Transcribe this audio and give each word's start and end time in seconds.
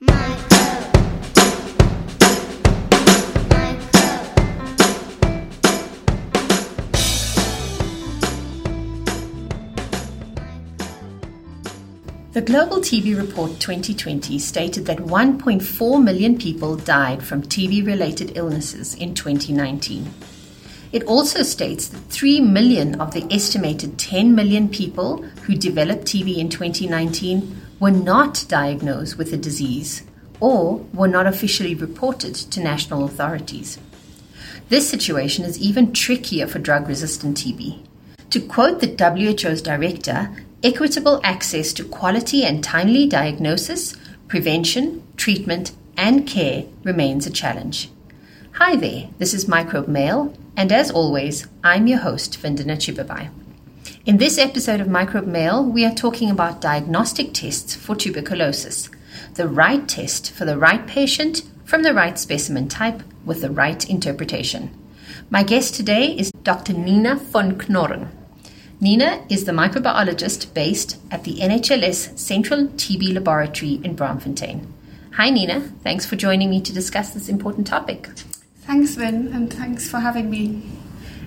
The 0.00 0.08
Global 12.44 12.80
TB 12.80 13.16
Report 13.16 13.58
2020 13.58 14.38
stated 14.38 14.84
that 14.84 14.98
1.4 14.98 16.04
million 16.04 16.36
people 16.36 16.76
died 16.76 17.22
from 17.22 17.40
TB 17.40 17.86
related 17.86 18.36
illnesses 18.36 18.94
in 18.94 19.14
2019. 19.14 20.12
It 20.92 21.04
also 21.04 21.42
states 21.42 21.88
that 21.88 22.02
3 22.10 22.42
million 22.42 23.00
of 23.00 23.14
the 23.14 23.26
estimated 23.30 23.98
10 23.98 24.34
million 24.34 24.68
people 24.68 25.22
who 25.44 25.54
developed 25.54 26.04
TB 26.04 26.36
in 26.36 26.50
2019 26.50 27.62
were 27.78 27.90
not 27.90 28.44
diagnosed 28.48 29.18
with 29.18 29.30
the 29.30 29.36
disease 29.36 30.02
or 30.40 30.78
were 30.92 31.08
not 31.08 31.26
officially 31.26 31.74
reported 31.74 32.34
to 32.34 32.60
national 32.62 33.04
authorities. 33.04 33.78
This 34.68 34.88
situation 34.88 35.44
is 35.44 35.58
even 35.58 35.92
trickier 35.92 36.46
for 36.46 36.58
drug 36.58 36.88
resistant 36.88 37.36
TB. 37.36 37.84
To 38.30 38.40
quote 38.40 38.80
the 38.80 38.88
WHO's 38.88 39.62
director, 39.62 40.30
equitable 40.62 41.20
access 41.22 41.72
to 41.74 41.84
quality 41.84 42.44
and 42.44 42.64
timely 42.64 43.06
diagnosis, 43.06 43.94
prevention, 44.26 45.02
treatment, 45.16 45.72
and 45.96 46.26
care 46.26 46.64
remains 46.82 47.26
a 47.26 47.30
challenge. 47.30 47.90
Hi 48.52 48.74
there, 48.74 49.08
this 49.18 49.34
is 49.34 49.46
Microbe 49.46 49.88
Mail, 49.88 50.34
and 50.56 50.72
as 50.72 50.90
always, 50.90 51.46
I'm 51.62 51.86
your 51.86 51.98
host, 51.98 52.40
Vindana 52.42 52.76
Chibabhai. 52.76 53.30
In 54.06 54.18
this 54.18 54.38
episode 54.38 54.80
of 54.80 54.86
Microbe 54.86 55.26
Mail, 55.26 55.64
we 55.64 55.84
are 55.84 55.92
talking 55.92 56.30
about 56.30 56.60
diagnostic 56.60 57.34
tests 57.34 57.74
for 57.74 57.96
tuberculosis, 57.96 58.88
the 59.34 59.48
right 59.48 59.88
test 59.88 60.30
for 60.30 60.44
the 60.44 60.56
right 60.56 60.86
patient 60.86 61.42
from 61.64 61.82
the 61.82 61.92
right 61.92 62.16
specimen 62.16 62.68
type 62.68 63.02
with 63.24 63.40
the 63.40 63.50
right 63.50 63.90
interpretation. 63.90 64.70
My 65.28 65.42
guest 65.42 65.74
today 65.74 66.16
is 66.16 66.30
Dr. 66.44 66.72
Nina 66.72 67.16
von 67.16 67.58
Knorring. 67.58 68.08
Nina 68.80 69.26
is 69.28 69.44
the 69.44 69.50
microbiologist 69.50 70.54
based 70.54 70.98
at 71.10 71.24
the 71.24 71.40
NHLS 71.40 72.16
Central 72.16 72.68
TB 72.68 73.12
Laboratory 73.12 73.80
in 73.82 73.96
Braamfontein. 73.96 74.68
Hi, 75.14 75.30
Nina. 75.30 75.62
Thanks 75.82 76.06
for 76.06 76.14
joining 76.14 76.48
me 76.48 76.60
to 76.60 76.72
discuss 76.72 77.12
this 77.12 77.28
important 77.28 77.66
topic. 77.66 78.06
Thanks, 78.60 78.94
Vin, 78.94 79.32
and 79.32 79.52
thanks 79.52 79.90
for 79.90 79.98
having 79.98 80.30
me. 80.30 80.62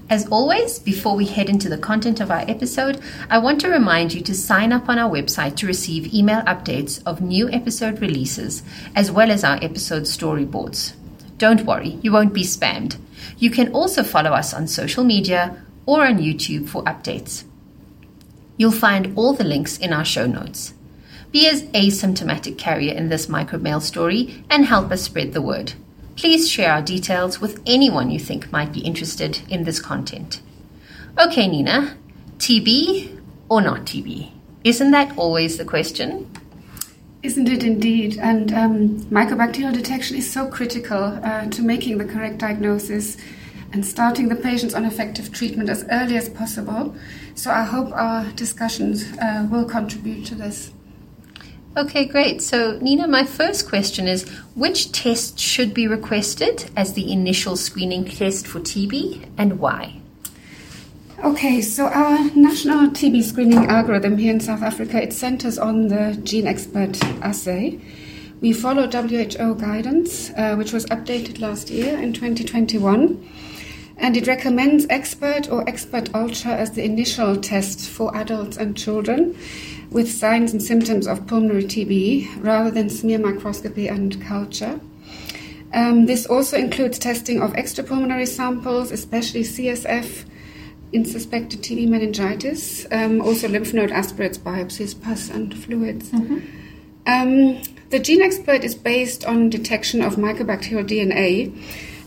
As 0.10 0.28
always, 0.30 0.80
before 0.80 1.16
we 1.16 1.26
head 1.28 1.50
into 1.50 1.70
the 1.70 1.78
content 1.78 2.20
of 2.20 2.32
our 2.32 2.44
episode, 2.50 3.00
I 3.30 3.38
want 3.38 3.62
to 3.62 3.70
remind 3.70 4.12
you 4.12 4.22
to 4.22 4.34
sign 4.34 4.74
up 4.74 4.90
on 4.90 4.98
our 4.98 5.10
website 5.10 5.56
to 5.58 5.68
receive 5.68 6.12
email 6.12 6.42
updates 6.42 7.00
of 7.06 7.22
new 7.22 7.48
episode 7.52 8.02
releases, 8.02 8.64
as 8.96 9.12
well 9.12 9.30
as 9.30 9.44
our 9.44 9.60
episode 9.62 10.04
storyboards. 10.04 10.94
Don't 11.38 11.64
worry, 11.64 12.00
you 12.02 12.12
won't 12.12 12.34
be 12.34 12.42
spammed. 12.42 12.98
You 13.38 13.52
can 13.52 13.72
also 13.72 14.02
follow 14.02 14.32
us 14.32 14.52
on 14.52 14.68
social 14.68 15.04
media 15.04 15.64
or 15.86 16.04
on 16.08 16.18
YouTube 16.18 16.68
for 16.68 16.84
updates. 16.86 17.44
You'll 18.58 18.72
find 18.72 19.14
all 19.16 19.34
the 19.34 19.44
links 19.44 19.78
in 19.78 19.94
our 19.94 20.06
show 20.06 20.26
notes. 20.26 20.74
Be 21.32 21.48
as 21.48 21.64
asymptomatic 21.66 22.58
carrier 22.58 22.96
in 22.96 23.10
this 23.10 23.30
Microbe 23.30 23.62
Mail 23.62 23.80
story 23.80 24.44
and 24.50 24.66
help 24.66 24.92
us 24.92 25.04
spread 25.04 25.34
the 25.34 25.42
word. 25.42 25.74
Please 26.20 26.50
share 26.50 26.74
our 26.74 26.82
details 26.82 27.40
with 27.40 27.62
anyone 27.66 28.12
you 28.12 28.20
think 28.20 28.52
might 28.52 28.74
be 28.74 28.82
interested 28.82 29.40
in 29.48 29.64
this 29.64 29.80
content. 29.80 30.42
Okay, 31.18 31.48
Nina, 31.48 31.96
TB 32.40 33.22
or 33.48 33.62
not 33.62 33.86
TB? 33.86 34.30
Isn't 34.66 34.92
that 34.92 35.18
always 35.18 35.58
the 35.58 35.64
question? 35.64 36.30
Isn't 37.24 37.48
it 37.48 37.64
indeed? 37.64 38.18
And 38.18 38.52
um, 38.52 39.00
mycobacterial 39.06 39.72
detection 39.72 40.18
is 40.18 40.30
so 40.30 40.50
critical 40.50 41.18
uh, 41.24 41.46
to 41.52 41.62
making 41.62 42.00
the 42.00 42.06
correct 42.06 42.40
diagnosis 42.40 43.16
and 43.72 43.86
starting 43.86 44.28
the 44.28 44.36
patients 44.36 44.74
on 44.74 44.84
effective 44.84 45.32
treatment 45.32 45.70
as 45.70 45.86
early 45.90 46.18
as 46.18 46.28
possible. 46.28 46.98
So 47.36 47.50
I 47.50 47.64
hope 47.64 47.94
our 47.94 48.26
discussions 48.34 49.10
uh, 49.20 49.48
will 49.50 49.64
contribute 49.64 50.26
to 50.26 50.36
this. 50.36 50.74
Okay, 51.80 52.04
great. 52.04 52.42
So, 52.42 52.78
Nina, 52.82 53.08
my 53.08 53.24
first 53.24 53.70
question 53.70 54.06
is 54.06 54.30
which 54.54 54.92
test 54.92 55.40
should 55.40 55.74
be 55.74 55.88
requested 55.88 56.70
as 56.76 56.92
the 56.92 57.10
initial 57.10 57.56
screening 57.56 58.04
test 58.04 58.46
for 58.48 58.60
TB 58.60 59.26
and 59.38 59.62
why? 59.62 60.02
Okay, 61.24 61.62
so 61.62 61.86
our 61.86 62.20
national 62.36 62.90
TB 62.90 63.24
screening 63.24 63.68
algorithm 63.68 64.18
here 64.18 64.34
in 64.34 64.42
South 64.42 64.62
Africa 64.62 65.02
it 65.02 65.14
centers 65.14 65.58
on 65.58 65.88
the 65.88 66.20
GeneXpert 66.22 67.02
assay. 67.22 67.80
We 68.42 68.52
follow 68.52 68.86
WHO 68.86 69.56
guidance, 69.56 70.32
uh, 70.32 70.56
which 70.56 70.74
was 70.74 70.86
updated 70.88 71.40
last 71.40 71.70
year 71.70 71.98
in 71.98 72.12
2021 72.12 73.26
and 73.96 74.18
it 74.18 74.28
recommends 74.28 74.86
Xpert 74.88 75.52
or 75.52 75.64
Xpert 75.66 76.14
Ultra 76.14 76.52
as 76.52 76.72
the 76.72 76.84
initial 76.84 77.38
test 77.38 77.90
for 77.90 78.16
adults 78.18 78.58
and 78.58 78.76
children 78.76 79.38
with 79.92 80.12
signs 80.12 80.52
and 80.52 80.62
symptoms 80.62 81.08
of 81.08 81.26
pulmonary 81.28 81.64
TB 81.64 82.44
rather 82.44 82.72
than 82.72 82.90
smear 82.90 83.20
microscopy 83.20 83.88
and 83.88 84.22
culture. 84.22 84.80
Um, 85.74 86.06
this 86.06 86.26
also 86.26 86.58
includes 86.58 87.00
testing 87.00 87.42
of 87.42 87.54
extrapulmonary 87.54 88.28
samples, 88.28 88.92
especially 88.92 89.42
CSF 89.42 90.26
in 90.92 91.06
suspected 91.06 91.62
TB 91.62 91.88
meningitis, 91.88 92.86
um, 92.92 93.22
also 93.22 93.48
lymph 93.48 93.74
node 93.74 93.92
aspirates, 93.92 94.38
biopsies, 94.38 95.00
pus, 95.00 95.30
and 95.30 95.56
fluids. 95.56 96.10
Mm-hmm. 96.10 96.40
Um, 97.06 97.62
the 97.90 98.00
GeneXpert 98.00 98.64
is 98.64 98.76
based 98.76 99.26
on 99.26 99.50
detection 99.50 100.02
of 100.02 100.16
mycobacterial 100.16 100.88
DNA 100.88 101.54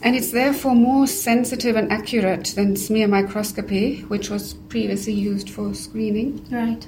and 0.02 0.16
it's 0.16 0.32
therefore 0.32 0.74
more 0.74 1.06
sensitive 1.06 1.76
and 1.76 1.92
accurate 1.92 2.46
than 2.56 2.76
smear 2.76 3.06
microscopy, 3.06 4.00
which 4.02 4.30
was 4.30 4.54
previously 4.68 5.12
used 5.12 5.48
for 5.48 5.72
screening. 5.74 6.44
Right. 6.50 6.86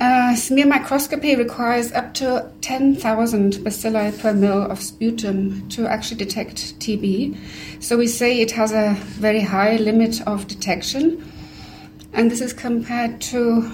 Uh, 0.00 0.34
smear 0.34 0.66
microscopy 0.66 1.36
requires 1.36 1.92
up 1.92 2.12
to 2.14 2.50
10,000 2.62 3.54
bacilli 3.54 4.18
per 4.18 4.32
mil 4.32 4.62
of 4.62 4.82
sputum 4.82 5.68
to 5.68 5.86
actually 5.86 6.16
detect 6.16 6.78
TB. 6.80 7.36
So 7.80 7.96
we 7.96 8.08
say 8.08 8.40
it 8.40 8.50
has 8.52 8.72
a 8.72 8.94
very 9.20 9.40
high 9.40 9.76
limit 9.76 10.20
of 10.26 10.48
detection. 10.48 11.24
And 12.12 12.30
this 12.30 12.40
is 12.40 12.52
compared 12.52 13.20
to 13.32 13.70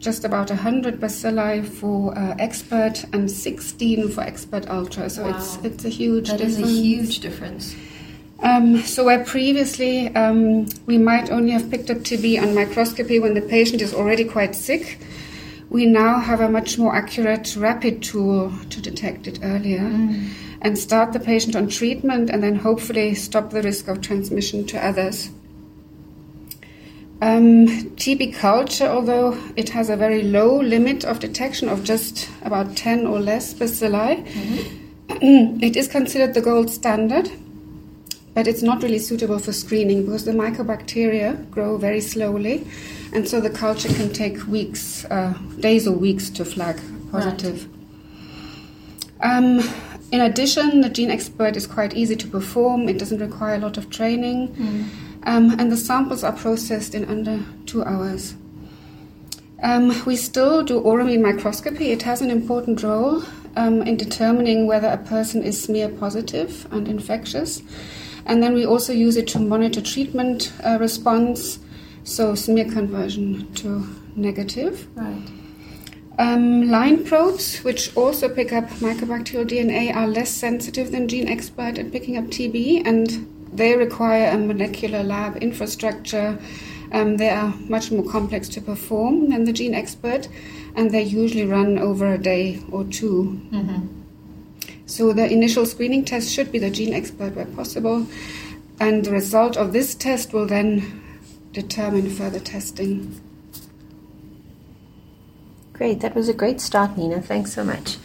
just 0.00 0.24
about 0.24 0.48
100 0.50 0.98
bacilli 0.98 1.64
for 1.64 2.16
uh, 2.16 2.34
Xpert 2.36 3.12
and 3.12 3.30
16 3.30 4.08
for 4.08 4.22
Xpert 4.22 4.68
Ultra. 4.68 5.10
So 5.10 5.24
wow. 5.24 5.36
it's 5.36 5.56
it's 5.64 5.84
a 5.84 5.88
huge 5.88 6.28
that 6.28 6.38
difference. 6.38 6.56
That 6.56 6.62
is 6.64 6.78
a 6.78 6.82
huge 6.82 7.20
difference. 7.20 7.76
Um, 8.42 8.80
so 8.82 9.04
where 9.04 9.22
previously 9.24 10.14
um, 10.14 10.66
we 10.86 10.96
might 10.96 11.30
only 11.30 11.52
have 11.52 11.70
picked 11.70 11.90
up 11.90 11.98
TB 11.98 12.40
on 12.40 12.54
microscopy 12.54 13.18
when 13.18 13.34
the 13.34 13.42
patient 13.42 13.82
is 13.82 13.92
already 13.92 14.24
quite 14.24 14.54
sick, 14.54 14.98
we 15.68 15.86
now 15.86 16.18
have 16.18 16.40
a 16.40 16.48
much 16.48 16.78
more 16.78 16.94
accurate 16.94 17.54
rapid 17.56 18.02
tool 18.02 18.52
to 18.70 18.80
detect 18.80 19.26
it 19.28 19.38
earlier 19.42 19.80
mm. 19.80 20.30
and 20.62 20.76
start 20.78 21.12
the 21.12 21.20
patient 21.20 21.54
on 21.54 21.68
treatment 21.68 22.30
and 22.30 22.42
then 22.42 22.56
hopefully 22.56 23.14
stop 23.14 23.50
the 23.50 23.62
risk 23.62 23.88
of 23.88 24.00
transmission 24.00 24.66
to 24.66 24.84
others. 24.84 25.30
Um, 27.22 27.66
TB 27.96 28.34
culture, 28.34 28.86
although 28.86 29.38
it 29.54 29.68
has 29.68 29.90
a 29.90 29.96
very 29.96 30.22
low 30.22 30.58
limit 30.58 31.04
of 31.04 31.20
detection 31.20 31.68
of 31.68 31.84
just 31.84 32.30
about 32.42 32.76
10 32.76 33.06
or 33.06 33.20
less 33.20 33.52
bacilli, 33.52 34.24
mm-hmm. 34.26 35.58
it 35.62 35.76
is 35.76 35.86
considered 35.86 36.32
the 36.32 36.40
gold 36.40 36.70
standard, 36.70 37.30
but 38.34 38.46
it's 38.46 38.62
not 38.62 38.82
really 38.82 38.98
suitable 38.98 39.38
for 39.38 39.52
screening 39.52 40.04
because 40.04 40.24
the 40.24 40.32
mycobacteria 40.32 41.50
grow 41.50 41.76
very 41.76 42.00
slowly, 42.00 42.66
and 43.12 43.28
so 43.28 43.40
the 43.40 43.50
culture 43.50 43.88
can 43.88 44.12
take 44.12 44.46
weeks, 44.46 45.04
uh, 45.06 45.34
days 45.58 45.86
or 45.86 45.92
weeks 45.92 46.30
to 46.30 46.44
flag 46.44 46.80
positive. 47.10 47.68
Right. 49.22 49.36
Um, 49.36 49.60
in 50.12 50.20
addition, 50.20 50.80
the 50.80 50.90
GeneXpert 50.90 51.56
is 51.56 51.66
quite 51.66 51.94
easy 51.94 52.16
to 52.16 52.26
perform, 52.26 52.88
it 52.88 52.98
doesn't 52.98 53.18
require 53.18 53.54
a 53.54 53.58
lot 53.58 53.76
of 53.76 53.90
training. 53.90 54.48
Mm 54.48 54.84
um, 55.24 55.58
and 55.58 55.70
the 55.70 55.76
samples 55.76 56.24
are 56.24 56.32
processed 56.32 56.94
in 56.94 57.04
under 57.04 57.44
two 57.66 57.84
hours. 57.84 58.34
Um, 59.62 59.92
we 60.06 60.16
still 60.16 60.62
do 60.62 60.80
Auramine 60.80 61.20
microscopy. 61.20 61.92
It 61.92 62.02
has 62.02 62.22
an 62.22 62.30
important 62.30 62.82
role 62.82 63.22
um, 63.56 63.82
in 63.82 63.96
determining 63.96 64.66
whether 64.66 64.88
a 64.88 64.96
person 64.96 65.42
is 65.42 65.62
smear 65.62 65.90
positive 65.90 66.66
and 66.72 66.88
infectious. 66.88 67.62
And 68.30 68.40
then 68.40 68.54
we 68.54 68.64
also 68.64 68.92
use 68.92 69.16
it 69.16 69.26
to 69.28 69.40
monitor 69.40 69.80
treatment 69.80 70.52
uh, 70.64 70.78
response, 70.80 71.58
so 72.04 72.36
smear 72.36 72.64
conversion 72.64 73.52
to 73.54 73.84
negative. 74.14 74.86
Right. 74.94 75.26
Um, 76.16 76.70
line 76.70 77.04
probes, 77.04 77.58
which 77.64 77.96
also 77.96 78.28
pick 78.28 78.52
up 78.52 78.68
mycobacterial 78.78 79.48
DNA, 79.48 79.92
are 79.94 80.06
less 80.06 80.30
sensitive 80.30 80.92
than 80.92 81.08
GeneXpert 81.08 81.78
at 81.78 81.90
picking 81.90 82.16
up 82.16 82.26
TB, 82.26 82.86
and 82.86 83.26
they 83.52 83.76
require 83.76 84.30
a 84.30 84.38
molecular 84.38 85.02
lab 85.02 85.36
infrastructure 85.38 86.38
Um, 86.92 87.18
they 87.18 87.30
are 87.30 87.54
much 87.68 87.92
more 87.92 88.04
complex 88.04 88.48
to 88.50 88.60
perform 88.60 89.30
than 89.30 89.44
the 89.44 89.52
GeneXpert, 89.52 90.28
and 90.74 90.90
they 90.90 91.02
usually 91.02 91.46
run 91.46 91.78
over 91.78 92.12
a 92.12 92.18
day 92.18 92.60
or 92.70 92.84
2 92.84 93.40
Mm-hmm. 93.52 93.99
So 94.90 95.12
the 95.12 95.30
initial 95.30 95.66
screening 95.66 96.04
test 96.04 96.32
should 96.32 96.50
be 96.50 96.58
the 96.58 96.68
GeneXpert 96.68 97.36
where 97.36 97.46
possible, 97.46 98.08
and 98.80 99.04
the 99.04 99.12
result 99.12 99.56
of 99.56 99.72
this 99.72 99.94
test 99.94 100.32
will 100.32 100.46
then 100.46 101.00
determine 101.52 102.10
further 102.10 102.40
testing. 102.40 103.20
Great, 105.72 106.00
that 106.00 106.16
was 106.16 106.28
a 106.28 106.34
great 106.34 106.60
start, 106.60 106.98
Nina. 106.98 107.22
Thanks 107.22 107.52
so 107.52 107.64
much. 107.64 107.98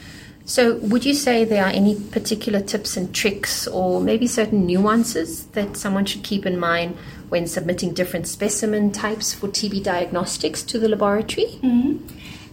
So, 0.45 0.75
would 0.75 1.07
you 1.07 1.15
say 1.15 1.43
there 1.43 1.65
are 1.65 1.71
any 1.71 1.95
particular 1.99 2.61
tips 2.61 2.95
and 2.95 3.13
tricks, 3.15 3.67
or 3.67 3.99
maybe 3.99 4.27
certain 4.27 4.67
nuances 4.67 5.47
that 5.47 5.75
someone 5.75 6.05
should 6.05 6.21
keep 6.21 6.45
in 6.45 6.59
mind 6.59 6.97
when 7.29 7.47
submitting 7.47 7.95
different 7.95 8.27
specimen 8.27 8.91
types 8.91 9.33
for 9.33 9.47
TB 9.47 9.81
diagnostics 9.81 10.61
to 10.61 10.77
the 10.77 10.87
laboratory? 10.87 11.57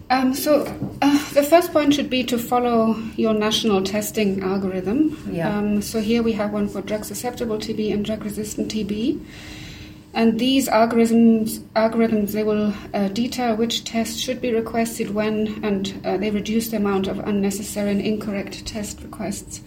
Um, 0.09 0.35
so 0.35 0.65
uh, 1.03 1.12
the 1.35 1.43
first 1.43 1.73
point 1.73 1.95
should 1.95 2.11
be 2.11 2.25
to 2.25 2.39
follow 2.39 2.95
your 3.17 3.35
national 3.35 3.83
testing 3.83 4.43
algorithm. 4.43 5.17
Yeah. 5.31 5.57
Um, 5.57 5.83
so 5.83 6.01
here 6.01 6.23
we 6.23 6.33
have 6.33 6.53
one 6.53 6.69
for 6.69 6.83
drug 6.83 7.05
susceptible 7.05 7.59
TB 7.59 7.93
and 7.93 8.05
drug 8.05 8.25
resistant 8.25 8.73
TB. 8.73 9.25
And 10.15 10.39
these 10.39 10.69
algorithms, 10.69 11.61
algorithms 11.75 12.33
they 12.33 12.45
will 12.45 12.75
uh, 12.93 13.09
detail 13.09 13.57
which 13.57 13.85
tests 13.85 14.21
should 14.21 14.43
be 14.43 14.53
requested 14.53 15.15
when, 15.15 15.65
and 15.65 16.01
uh, 16.05 16.19
they 16.19 16.31
reduce 16.31 16.69
the 16.69 16.77
amount 16.77 17.07
of 17.09 17.19
unnecessary 17.21 17.91
and 17.91 18.01
incorrect 18.01 18.67
test 18.67 19.01
requests, 19.03 19.63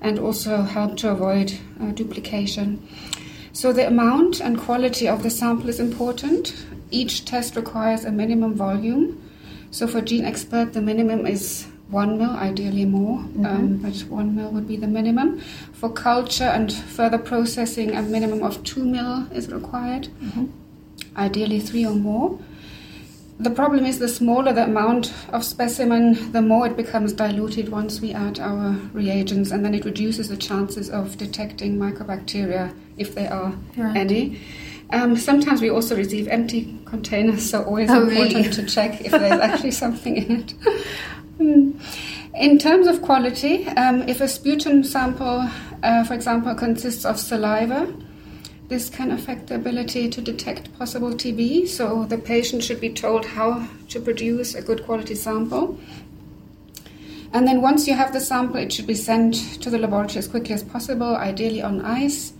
and 0.00 0.18
also 0.18 0.62
help 0.62 0.96
to 0.96 1.10
avoid 1.10 1.56
uh, 1.80 1.92
duplication. 1.92 2.86
So 3.52 3.72
the 3.72 3.86
amount 3.86 4.40
and 4.40 4.58
quality 4.58 5.06
of 5.06 5.22
the 5.22 5.30
sample 5.30 5.68
is 5.68 5.78
important. 5.78 6.66
Each 6.90 7.24
test 7.24 7.54
requires 7.54 8.04
a 8.04 8.10
minimum 8.10 8.54
volume. 8.54 9.22
So 9.76 9.86
for 9.86 10.00
GeneXpert, 10.00 10.72
the 10.72 10.80
minimum 10.80 11.26
is 11.26 11.66
one 11.90 12.16
mil, 12.16 12.30
ideally 12.30 12.86
more, 12.86 13.18
um, 13.44 13.78
but 13.82 13.94
one 14.08 14.34
mil 14.34 14.50
would 14.52 14.66
be 14.66 14.78
the 14.78 14.86
minimum. 14.86 15.38
For 15.74 15.90
culture 15.90 16.44
and 16.44 16.72
further 16.72 17.18
processing, 17.18 17.94
a 17.94 18.00
minimum 18.00 18.42
of 18.42 18.64
two 18.64 18.86
mil 18.86 19.30
is 19.30 19.52
required, 19.52 20.08
ideally 21.14 21.60
three 21.60 21.84
or 21.84 21.92
more. 21.94 22.38
The 23.38 23.50
problem 23.50 23.84
is 23.84 23.98
the 23.98 24.08
smaller 24.08 24.54
the 24.54 24.64
amount 24.64 25.12
of 25.28 25.44
specimen, 25.44 26.32
the 26.32 26.40
more 26.40 26.66
it 26.66 26.74
becomes 26.74 27.12
diluted 27.12 27.68
once 27.68 28.00
we 28.00 28.14
add 28.14 28.40
our 28.40 28.70
reagents, 28.94 29.50
and 29.50 29.62
then 29.62 29.74
it 29.74 29.84
reduces 29.84 30.30
the 30.30 30.38
chances 30.38 30.88
of 30.88 31.18
detecting 31.18 31.76
mycobacteria 31.76 32.74
if 32.96 33.14
there 33.14 33.30
are 33.30 33.52
Right. 33.76 33.94
any. 33.94 34.38
Um, 34.90 35.16
sometimes 35.16 35.60
we 35.60 35.70
also 35.70 35.96
receive 35.96 36.28
empty 36.28 36.78
containers, 36.84 37.48
so 37.50 37.64
always 37.64 37.90
Oh, 37.90 38.02
important 38.02 38.34
really? 38.34 38.50
to 38.50 38.64
check 38.66 39.00
if 39.00 39.10
there's 39.10 39.40
actually 39.40 39.70
something 39.84 40.16
in 40.16 40.30
it. 40.40 40.50
Hmm. 41.38 41.72
In 42.34 42.58
terms 42.58 42.86
of 42.86 43.02
quality, 43.02 43.66
um, 43.68 44.02
if 44.08 44.20
a 44.20 44.28
sputum 44.28 44.84
sample, 44.84 45.48
uh, 45.82 46.04
for 46.04 46.14
example, 46.14 46.54
consists 46.54 47.04
of 47.04 47.18
saliva, 47.18 47.92
this 48.68 48.90
can 48.90 49.10
affect 49.10 49.46
the 49.46 49.54
ability 49.54 50.08
to 50.10 50.20
detect 50.20 50.76
possible 50.78 51.12
TB. 51.12 51.66
So 51.68 52.04
the 52.04 52.18
patient 52.18 52.62
should 52.62 52.80
be 52.80 52.92
told 52.92 53.24
how 53.24 53.68
to 53.88 54.00
produce 54.00 54.54
a 54.54 54.62
good 54.62 54.84
quality 54.84 55.14
sample. 55.14 55.78
And 57.32 57.46
then 57.46 57.60
once 57.62 57.86
you 57.86 57.94
have 57.94 58.12
the 58.12 58.20
sample, 58.20 58.56
it 58.56 58.72
should 58.72 58.86
be 58.86 58.94
sent 58.94 59.34
to 59.62 59.70
the 59.70 59.78
laboratory 59.78 60.18
as 60.18 60.28
quickly 60.28 60.54
as 60.54 60.62
possible, 60.62 61.16
ideally 61.16 61.62
on 61.62 61.80
ice. 61.84 62.32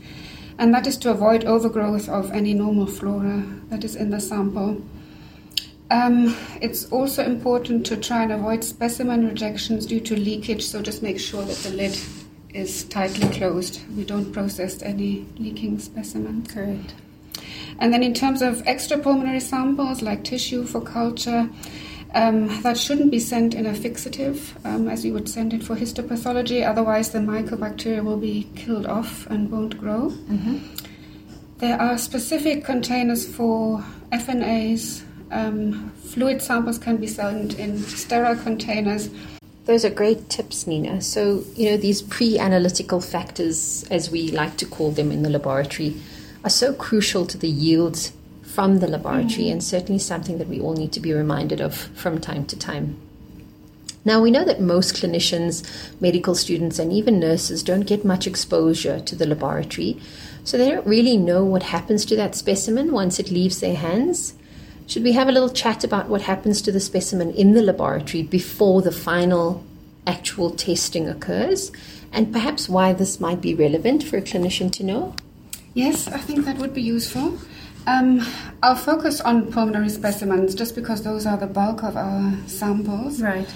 And 0.59 0.73
that 0.75 0.87
is 0.87 0.97
to 0.99 1.11
avoid 1.11 1.45
overgrowth 1.45 2.09
of 2.09 2.33
any 2.33 2.55
normal 2.55 2.87
flora 2.87 3.45
that 3.69 3.85
is 3.85 3.97
in 3.97 4.11
the 4.11 4.21
sample. 4.21 4.83
Um, 5.91 6.37
it's 6.61 6.91
also 6.91 7.25
important 7.25 7.87
to 7.87 7.97
try 7.97 8.23
and 8.23 8.33
avoid 8.33 8.65
specimen 8.65 9.27
rejections 9.27 9.87
due 9.87 10.01
to 10.01 10.17
leakage, 10.17 10.67
so 10.67 10.83
just 10.83 11.03
make 11.03 11.21
sure 11.21 11.45
that 11.45 11.57
the 11.59 11.71
lid 11.71 11.97
is 12.53 12.85
tightly 12.85 13.29
closed. 13.29 13.81
We 13.97 14.05
don't 14.05 14.33
process 14.33 14.83
any 14.83 15.27
leaking 15.39 15.79
specimens. 15.79 16.51
Correct. 16.51 16.95
And 17.79 17.93
then, 17.93 18.03
in 18.03 18.15
terms 18.15 18.41
of 18.43 18.63
extrapulmonary 18.65 19.43
samples 19.43 20.01
like 20.03 20.25
tissue 20.25 20.65
for 20.65 20.81
culture, 20.81 21.51
um, 22.15 22.63
that 22.63 22.79
shouldn't 22.79 23.11
be 23.11 23.19
sent 23.19 23.55
in 23.55 23.67
a 23.67 23.73
fixative 23.73 24.39
um, 24.65 24.89
as 24.89 25.05
you 25.05 25.13
would 25.13 25.29
send 25.29 25.53
it 25.53 25.63
for 25.63 25.77
histopathology, 25.77 26.67
otherwise, 26.67 27.11
the 27.11 27.19
mycobacteria 27.19 28.03
will 28.03 28.17
be 28.17 28.49
killed 28.55 28.87
off 28.87 29.27
and 29.27 29.51
won't 29.51 29.79
grow. 29.79 30.11
There 31.59 31.81
are 31.81 31.97
specific 31.97 32.65
containers 32.65 33.27
for 33.27 33.83
FNAs. 34.13 35.03
Um, 35.31 35.91
fluid 36.05 36.43
samples 36.43 36.79
can 36.79 36.99
be 36.99 37.07
sent 37.07 37.59
in 37.59 37.79
sterile 37.79 38.37
containers. 38.37 39.09
Those 39.65 39.85
are 39.85 39.91
great 39.91 40.29
tips, 40.29 40.67
Nina. 40.67 41.01
So, 41.01 41.43
you 41.55 41.71
know, 41.71 41.77
these 41.77 42.03
pre 42.03 42.39
analytical 42.39 43.01
factors, 43.01 43.85
as 43.91 44.11
we 44.11 44.31
like 44.31 44.59
to 44.59 44.67
call 44.67 44.91
them 44.93 45.11
in 45.11 45.23
the 45.23 45.31
laboratory, 45.31 45.97
are 46.45 46.51
so 46.51 46.73
crucial 46.73 47.27
to 47.27 47.39
the 47.39 47.49
yields 47.49 48.13
from 48.57 48.79
the 48.79 48.89
laboratory 48.89 49.51
and 49.51 49.63
certainly 49.63 49.99
something 49.99 50.39
that 50.39 50.49
we 50.49 50.59
all 50.59 50.73
need 50.73 50.91
to 50.91 50.99
be 50.99 51.13
reminded 51.13 51.61
of 51.61 51.75
from 51.77 52.19
time 52.19 52.47
to 52.47 52.59
time. 52.59 52.99
Now, 54.03 54.23
we 54.23 54.31
know 54.31 54.47
that 54.47 54.63
most 54.63 54.95
clinicians, 54.95 55.63
medical 56.01 56.35
students, 56.35 56.79
and 56.79 56.91
even 56.91 57.21
nurses 57.21 57.63
don't 57.63 57.87
get 57.87 58.03
much 58.03 58.27
exposure 58.27 58.99
to 58.99 59.15
the 59.15 59.27
laboratory, 59.27 60.01
so 60.43 60.57
they 60.57 60.71
don't 60.71 60.87
really 60.87 61.19
know 61.19 61.45
what 61.45 61.65
happens 61.65 62.07
to 62.07 62.17
that 62.17 62.35
specimen 62.35 62.93
once 62.93 63.19
it 63.19 63.31
leaves 63.31 63.61
their 63.61 63.75
hands. 63.75 64.33
Should 64.87 65.03
we 65.03 65.13
have 65.13 65.29
a 65.29 65.33
little 65.33 65.51
chat 65.51 65.85
about 65.85 66.09
what 66.09 66.23
happens 66.23 66.63
to 66.63 66.73
the 66.73 66.81
specimen 66.81 67.33
in 67.33 67.53
the 67.53 67.61
laboratory 67.61 68.23
before 68.23 68.81
the 68.81 68.91
final 68.91 69.67
actual 70.07 70.49
testing 70.49 71.11
occurs, 71.11 71.73
and 72.11 72.33
perhaps 72.33 72.71
why 72.71 72.95
this 72.95 73.21
might 73.21 73.43
be 73.43 73.55
relevant 73.55 74.03
for 74.03 74.17
a 74.17 74.23
clinician 74.23 74.73
to 74.73 74.83
know? 74.83 75.15
Yes, 75.75 76.09
I 76.09 76.17
think 76.17 76.47
that 76.47 76.57
would 76.57 76.73
be 76.73 76.81
useful. 76.81 77.39
Um, 77.87 78.27
I'll 78.63 78.75
focus 78.75 79.21
on 79.21 79.53
pulmonary 79.53 79.89
specimens 79.89 80.55
just 80.55 80.75
because 80.75 81.03
those 81.03 81.25
are 81.25 81.37
the 81.37 81.47
bulk 81.47 81.85
of 81.85 81.97
our 81.97 82.37
samples. 82.47 83.23
Right. 83.23 83.49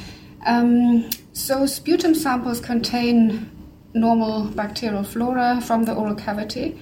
Um, 0.46 1.10
so, 1.32 1.66
sputum 1.66 2.14
samples 2.14 2.60
contain 2.60 3.50
normal 3.92 4.44
bacterial 4.44 5.02
flora 5.02 5.60
from 5.60 5.84
the 5.84 5.94
oral 5.94 6.14
cavity, 6.14 6.80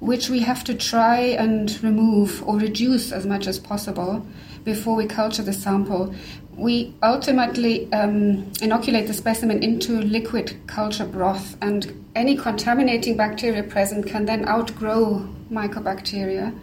which 0.00 0.28
we 0.28 0.40
have 0.40 0.64
to 0.64 0.74
try 0.74 1.18
and 1.18 1.82
remove 1.84 2.42
or 2.46 2.58
reduce 2.58 3.12
as 3.12 3.24
much 3.26 3.46
as 3.46 3.58
possible 3.60 4.26
before 4.64 4.96
we 4.96 5.06
culture 5.06 5.42
the 5.42 5.52
sample. 5.52 6.14
We 6.56 6.94
ultimately 7.02 7.90
um, 7.92 8.52
inoculate 8.60 9.06
the 9.06 9.14
specimen 9.14 9.62
into 9.62 10.00
liquid 10.00 10.54
culture 10.66 11.06
broth, 11.06 11.56
and 11.62 12.04
any 12.14 12.36
contaminating 12.36 13.16
bacteria 13.16 13.62
present 13.62 14.06
can 14.06 14.26
then 14.26 14.46
outgrow 14.46 15.28
mycobacteria 15.50 16.54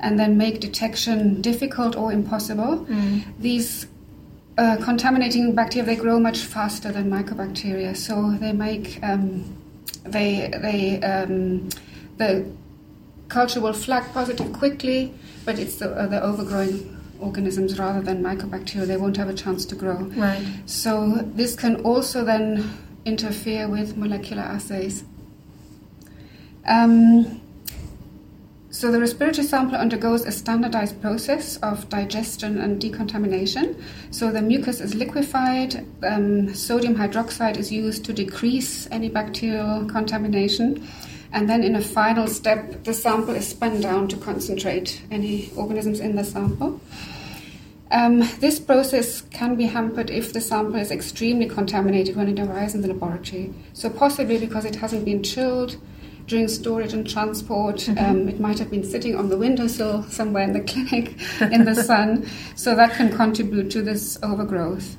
and 0.00 0.18
then 0.18 0.36
make 0.36 0.60
detection 0.60 1.40
difficult 1.40 1.96
or 1.96 2.12
impossible. 2.12 2.86
These 3.38 3.86
uh, 4.58 4.76
contaminating 4.82 5.54
bacteria 5.54 5.86
they 5.86 5.96
grow 5.96 6.20
much 6.20 6.38
faster 6.38 6.92
than 6.92 7.10
mycobacteria, 7.10 7.96
so 7.96 8.32
they 8.38 8.52
make 8.52 8.98
um, 9.02 9.44
they 10.04 10.50
they 10.60 11.00
um, 11.02 11.68
the 12.18 12.46
culture 13.28 13.60
will 13.60 13.72
flag 13.72 14.04
positive 14.12 14.52
quickly, 14.52 15.12
but 15.44 15.58
it's 15.58 15.76
the, 15.76 15.90
uh, 15.90 16.06
the 16.06 16.22
overgrowing 16.22 16.95
organisms 17.20 17.78
rather 17.78 18.00
than 18.00 18.22
mycobacteria. 18.22 18.86
They 18.86 18.96
won't 18.96 19.16
have 19.16 19.28
a 19.28 19.34
chance 19.34 19.64
to 19.66 19.74
grow. 19.74 19.96
Right. 20.16 20.44
So 20.66 21.22
this 21.24 21.54
can 21.54 21.76
also 21.82 22.24
then 22.24 22.70
interfere 23.04 23.68
with 23.68 23.96
molecular 23.96 24.42
assays. 24.42 25.04
Um, 26.66 27.40
so 28.76 28.92
the 28.92 29.00
respiratory 29.00 29.46
sample 29.46 29.78
undergoes 29.78 30.26
a 30.26 30.30
standardized 30.30 31.00
process 31.00 31.56
of 31.58 31.88
digestion 31.88 32.58
and 32.60 32.78
decontamination. 32.78 33.82
So 34.10 34.30
the 34.30 34.42
mucus 34.42 34.82
is 34.82 34.94
liquefied, 34.94 35.86
um, 36.02 36.54
sodium 36.54 36.94
hydroxide 36.94 37.56
is 37.56 37.72
used 37.72 38.04
to 38.04 38.12
decrease 38.12 38.86
any 38.90 39.08
bacterial 39.08 39.86
contamination, 39.86 40.86
and 41.36 41.50
then 41.50 41.62
in 41.62 41.76
a 41.76 41.82
final 41.82 42.26
step, 42.28 42.84
the 42.84 42.94
sample 42.94 43.34
is 43.34 43.46
spun 43.46 43.82
down 43.82 44.08
to 44.08 44.16
concentrate 44.16 45.02
any 45.10 45.50
organisms 45.54 46.00
in 46.00 46.16
the 46.16 46.24
sample. 46.24 46.80
Um, 47.90 48.20
this 48.40 48.58
process 48.58 49.20
can 49.20 49.54
be 49.54 49.66
hampered 49.66 50.08
if 50.08 50.32
the 50.32 50.40
sample 50.40 50.76
is 50.76 50.90
extremely 50.90 51.46
contaminated 51.46 52.16
when 52.16 52.28
it 52.28 52.40
arrives 52.40 52.74
in 52.74 52.80
the 52.80 52.88
laboratory. 52.88 53.52
So, 53.74 53.90
possibly 53.90 54.38
because 54.38 54.64
it 54.64 54.76
hasn't 54.76 55.04
been 55.04 55.22
chilled 55.22 55.76
during 56.26 56.48
storage 56.48 56.94
and 56.94 57.06
transport, 57.06 57.86
um, 57.98 58.30
it 58.30 58.40
might 58.40 58.58
have 58.58 58.70
been 58.70 58.82
sitting 58.82 59.14
on 59.14 59.28
the 59.28 59.36
windowsill 59.36 60.04
somewhere 60.04 60.44
in 60.44 60.54
the 60.54 60.60
clinic 60.72 61.20
in 61.52 61.66
the 61.66 61.74
sun. 61.74 62.26
So, 62.54 62.74
that 62.74 62.94
can 62.94 63.14
contribute 63.14 63.70
to 63.72 63.82
this 63.82 64.16
overgrowth. 64.22 64.96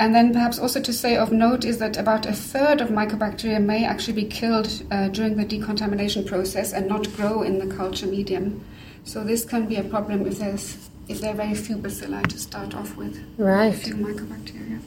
And 0.00 0.14
then, 0.14 0.32
perhaps 0.32 0.58
also 0.58 0.80
to 0.80 0.94
say 0.94 1.14
of 1.14 1.30
note 1.30 1.62
is 1.62 1.76
that 1.76 1.98
about 1.98 2.24
a 2.24 2.32
third 2.32 2.80
of 2.80 2.88
mycobacteria 2.88 3.62
may 3.62 3.84
actually 3.84 4.14
be 4.14 4.24
killed 4.24 4.82
uh, 4.90 5.08
during 5.08 5.36
the 5.36 5.44
decontamination 5.44 6.24
process 6.24 6.72
and 6.72 6.88
not 6.88 7.12
grow 7.12 7.42
in 7.42 7.58
the 7.58 7.76
culture 7.76 8.06
medium. 8.06 8.64
So 9.04 9.22
this 9.22 9.44
can 9.44 9.66
be 9.66 9.76
a 9.76 9.84
problem 9.84 10.26
if 10.26 10.38
there's 10.38 10.88
if 11.06 11.20
there 11.20 11.32
are 11.32 11.36
very 11.36 11.54
few 11.54 11.76
bacilli 11.76 12.26
to 12.28 12.38
start 12.38 12.74
off 12.74 12.96
with. 12.96 13.22
Right. 13.36 13.74
Mycobacteria. 13.74 14.80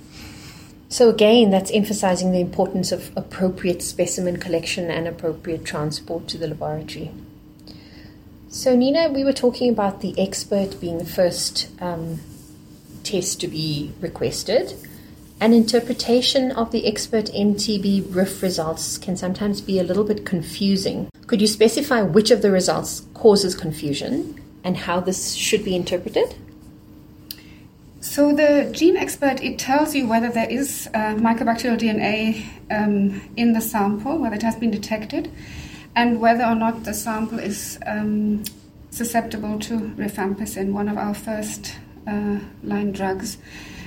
So 0.89 1.10
again, 1.10 1.51
that's 1.51 1.70
emphasizing 1.70 2.32
the 2.32 2.41
importance 2.41 2.91
of 2.91 3.12
appropriate 3.15 3.84
specimen 3.84 4.38
collection 4.38 4.89
and 4.89 5.08
appropriate 5.08 5.63
transport 5.63 6.27
to 6.29 6.39
the 6.39 6.48
laboratory. 6.48 7.12
So 8.50 8.75
Nina, 8.75 9.10
we 9.10 9.24
were 9.24 9.34
talking 9.34 9.70
about 9.70 10.01
the 10.01 10.13
Xpert 10.13 10.82
being 10.82 10.98
the 10.98 11.05
first 11.05 11.70
um, 11.79 12.20
test 13.03 13.39
to 13.41 13.48
be 13.48 13.91
requested. 14.01 14.74
An 15.43 15.51
interpretation 15.51 16.53
of 16.53 16.71
the 16.71 16.83
Xpert 16.83 17.29
MTB 17.35 18.15
RIF 18.15 18.41
results 18.41 18.97
can 18.97 19.17
sometimes 19.17 19.59
be 19.59 19.77
a 19.77 19.83
little 19.83 20.05
bit 20.05 20.25
confusing. 20.25 21.09
Could 21.27 21.41
you 21.41 21.47
specify 21.47 22.01
which 22.01 22.31
of 22.31 22.41
the 22.41 22.50
results 22.50 23.01
causes 23.13 23.53
confusion 23.53 24.41
and 24.63 24.77
how 24.77 25.01
this 25.01 25.33
should 25.33 25.65
be 25.65 25.75
interpreted? 25.75 26.33
So 28.00 28.33
the 28.33 28.71
GeneXpert 28.71 29.43
it 29.43 29.59
tells 29.59 29.93
you 29.93 30.07
whether 30.07 30.29
there 30.29 30.50
is 30.50 30.88
uh, 30.93 31.15
mycobacterial 31.15 31.77
DNA 31.77 32.45
um, 32.71 33.21
in 33.35 33.51
the 33.51 33.59
sample, 33.59 34.19
whether 34.19 34.35
it 34.35 34.43
has 34.43 34.55
been 34.55 34.71
detected, 34.71 35.29
and 35.93 36.21
whether 36.21 36.45
or 36.45 36.55
not 36.55 36.85
the 36.85 36.93
sample 36.93 37.39
is 37.39 37.77
um, 37.85 38.45
susceptible 38.91 39.59
to 39.59 39.73
rifampicin, 39.97 40.71
one 40.71 40.88
of 40.88 40.97
our 40.97 41.13
first 41.13 41.75
uh, 42.07 42.39
line 42.63 42.93
drugs. 42.93 43.39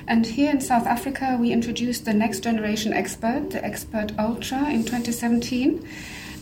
And 0.08 0.24
here 0.24 0.50
in 0.50 0.60
South 0.60 0.86
Africa, 0.86 1.36
we 1.40 1.52
introduced 1.52 2.04
the 2.04 2.14
next 2.14 2.40
generation 2.40 2.92
Xpert, 2.92 3.50
the 3.50 3.58
Xpert 3.58 4.16
Ultra, 4.18 4.70
in 4.70 4.84
2017. 4.84 5.86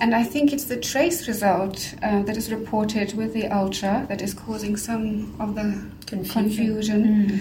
And 0.00 0.14
I 0.14 0.22
think 0.24 0.52
it's 0.52 0.64
the 0.64 0.76
trace 0.76 1.28
result 1.28 1.94
uh, 2.02 2.22
that 2.22 2.36
is 2.36 2.52
reported 2.52 3.14
with 3.14 3.32
the 3.32 3.46
Ultra 3.46 4.06
that 4.08 4.20
is 4.20 4.34
causing 4.34 4.76
some 4.76 5.34
of 5.38 5.54
the 5.54 5.88
confusion. 6.06 6.32
confusion. 6.32 7.30
Mm. 7.30 7.40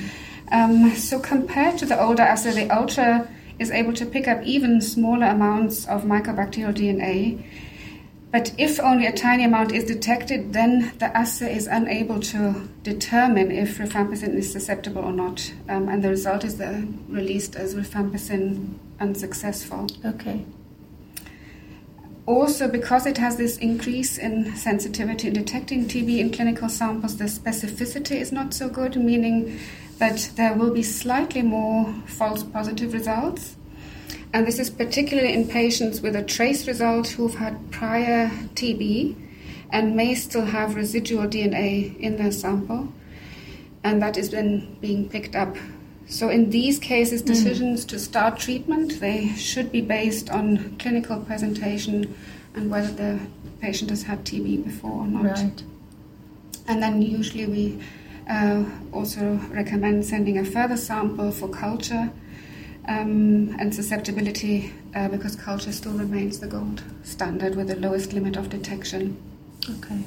Um, 0.52 0.96
so, 0.96 1.20
compared 1.20 1.78
to 1.80 1.86
the 1.86 2.00
older 2.00 2.22
assay, 2.22 2.52
the 2.52 2.70
Ultra 2.70 3.28
is 3.60 3.72
able 3.72 3.94
to 3.94 4.06
pick 4.06 4.28
up 4.28 4.44
even 4.44 4.82
smaller 4.82 5.28
amounts 5.28 5.86
of 5.88 6.04
mycobacterial 6.04 6.74
DNA 6.74 7.44
but 8.34 8.52
if 8.58 8.80
only 8.80 9.06
a 9.06 9.12
tiny 9.12 9.44
amount 9.44 9.72
is 9.72 9.84
detected, 9.84 10.54
then 10.54 10.92
the 10.98 11.16
assay 11.16 11.56
is 11.56 11.68
unable 11.68 12.20
to 12.20 12.68
determine 12.82 13.52
if 13.52 13.78
rifampicin 13.78 14.34
is 14.34 14.52
susceptible 14.52 15.04
or 15.04 15.12
not, 15.12 15.54
um, 15.70 15.88
and 15.88 16.04
the 16.04 16.10
result 16.10 16.44
is 16.44 16.60
uh, 16.60 16.82
released 17.08 17.56
as 17.56 17.76
rifampicin 17.76 18.74
unsuccessful. 19.00 19.86
Okay. 20.04 20.46
Also, 22.26 22.68
because 22.68 23.06
it 23.06 23.20
has 23.20 23.38
this 23.38 23.58
increase 23.58 24.18
in 24.18 24.56
sensitivity 24.56 25.28
in 25.28 25.36
detecting 25.36 25.86
TB 25.86 26.18
in 26.18 26.32
clinical 26.32 26.70
samples, 26.70 27.18
the 27.18 27.26
specificity 27.26 28.16
is 28.20 28.32
not 28.32 28.56
so 28.56 28.68
good, 28.68 28.96
meaning 28.96 29.60
that 30.00 30.32
there 30.38 30.56
will 30.56 30.74
be 30.74 30.82
slightly 30.82 31.44
more 31.44 31.94
false 32.08 32.42
positive 32.42 32.94
results 32.94 33.58
and 34.34 34.48
this 34.48 34.58
is 34.58 34.70
particularly 34.70 35.32
in 35.32 35.48
patients 35.48 36.02
with 36.02 36.16
a 36.16 36.24
trace 36.24 36.68
result 36.68 37.10
who've 37.10 37.36
had 37.36 37.72
prior 37.72 38.30
TB 38.56 39.16
and 39.70 39.96
may 39.96 40.16
still 40.16 40.46
have 40.46 40.76
residual 40.76 41.28
DNA 41.28 41.98
in 42.00 42.18
their 42.18 42.32
sample, 42.32 42.92
and 43.84 44.02
that 44.02 44.18
is 44.18 44.32
then 44.32 44.76
being 44.82 45.08
picked 45.08 45.36
up. 45.36 45.56
So 46.08 46.30
in 46.30 46.50
these 46.50 46.80
cases, 46.80 47.22
mm. 47.22 47.28
decisions 47.28 47.86
mm. 47.86 47.90
to 47.90 48.00
start 48.00 48.40
treatment 48.40 49.00
they 49.00 49.30
should 49.30 49.72
be 49.72 49.82
based 49.82 50.30
on 50.32 50.78
clinical 50.78 51.20
presentation 51.20 52.16
and 52.56 52.72
whether 52.72 52.92
the 52.92 53.20
patient 53.62 53.92
has 53.92 54.04
had 54.04 54.26
TB 54.26 54.64
before 54.66 54.92
or 54.92 55.08
not. 55.08 55.24
Right. 55.24 55.64
And 56.68 56.82
then 56.82 57.02
usually 57.02 57.46
we 57.46 57.84
uh, 58.30 58.64
also 58.92 59.40
recommend 59.52 60.06
sending 60.06 60.38
a 60.40 60.46
further 60.46 60.78
sample 60.78 61.32
for 61.32 61.48
culture 61.50 62.12
um, 62.88 63.56
and 63.60 63.74
susceptibility 63.74 64.74
uh, 64.96 65.08
because 65.08 65.36
culture 65.36 65.72
still 65.72 65.94
remains 65.94 66.40
the 66.40 66.48
gold 66.48 66.84
standard 67.04 67.56
with 67.56 67.68
the 67.68 67.76
lowest 67.76 68.14
limit 68.14 68.36
of 68.36 68.50
detection. 68.50 69.18
Okay. 69.70 70.04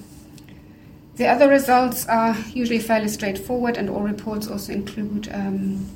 The 1.16 1.26
other 1.26 1.49
results 1.49 2.06
are 2.06 2.37
usually 2.52 2.78
fairly 2.78 3.09
straightforward, 3.09 3.78
and 3.78 3.88
all 3.88 4.02
reports 4.02 4.49
also 4.49 4.73
include 4.73 5.30
um, 5.33 5.88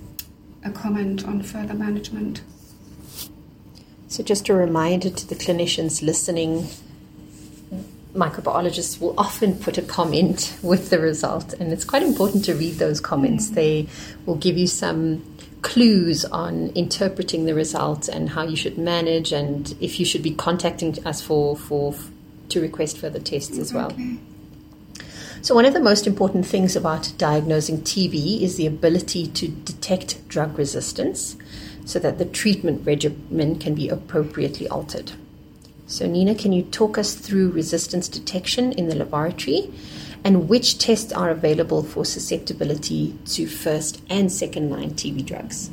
a 0.64 0.70
comment 0.70 1.26
on 1.26 1.42
further 1.42 1.74
management. 1.74 2.40
So, 4.08 4.22
just 4.22 4.48
a 4.48 4.54
reminder 4.54 5.10
to 5.10 5.26
the 5.26 5.34
clinicians 5.34 6.02
listening 6.02 6.68
microbiologists 8.14 9.00
will 9.00 9.14
often 9.18 9.56
put 9.56 9.78
a 9.78 9.82
comment 9.82 10.56
with 10.62 10.90
the 10.90 10.98
result, 10.98 11.52
and 11.54 11.72
it's 11.72 11.84
quite 11.84 12.02
important 12.02 12.44
to 12.46 12.54
read 12.54 12.74
those 12.74 13.00
comments. 13.00 13.50
Mm. 13.50 13.54
They 13.54 13.88
will 14.26 14.36
give 14.36 14.56
you 14.56 14.66
some 14.66 15.22
clues 15.62 16.24
on 16.24 16.68
interpreting 16.70 17.44
the 17.44 17.54
results 17.54 18.08
and 18.08 18.30
how 18.30 18.42
you 18.42 18.56
should 18.56 18.78
manage 18.78 19.32
and 19.32 19.76
if 19.80 20.00
you 20.00 20.06
should 20.06 20.22
be 20.22 20.34
contacting 20.34 20.96
us 21.06 21.20
for, 21.20 21.56
for 21.56 21.94
to 22.48 22.60
request 22.60 22.98
further 22.98 23.20
tests 23.20 23.58
as 23.58 23.72
well. 23.72 23.92
Okay. 23.92 24.18
So, 25.42 25.54
one 25.54 25.64
of 25.64 25.72
the 25.72 25.80
most 25.80 26.06
important 26.06 26.44
things 26.46 26.76
about 26.76 27.12
diagnosing 27.16 27.80
TB 27.80 28.42
is 28.42 28.56
the 28.56 28.66
ability 28.66 29.26
to 29.28 29.48
detect 29.48 30.28
drug 30.28 30.58
resistance 30.58 31.36
so 31.86 31.98
that 31.98 32.18
the 32.18 32.26
treatment 32.26 32.86
regimen 32.86 33.58
can 33.58 33.74
be 33.74 33.88
appropriately 33.88 34.68
altered. 34.68 35.12
So, 35.86 36.06
Nina, 36.06 36.34
can 36.34 36.52
you 36.52 36.62
talk 36.62 36.98
us 36.98 37.14
through 37.14 37.52
resistance 37.52 38.06
detection 38.06 38.72
in 38.72 38.88
the 38.88 38.94
laboratory 38.94 39.72
and 40.24 40.48
which 40.48 40.78
tests 40.78 41.12
are 41.12 41.30
available 41.30 41.82
for 41.82 42.04
susceptibility 42.04 43.18
to 43.26 43.46
first 43.46 44.02
and 44.10 44.30
second 44.30 44.70
line 44.70 44.90
TB 44.90 45.26
drugs? 45.26 45.70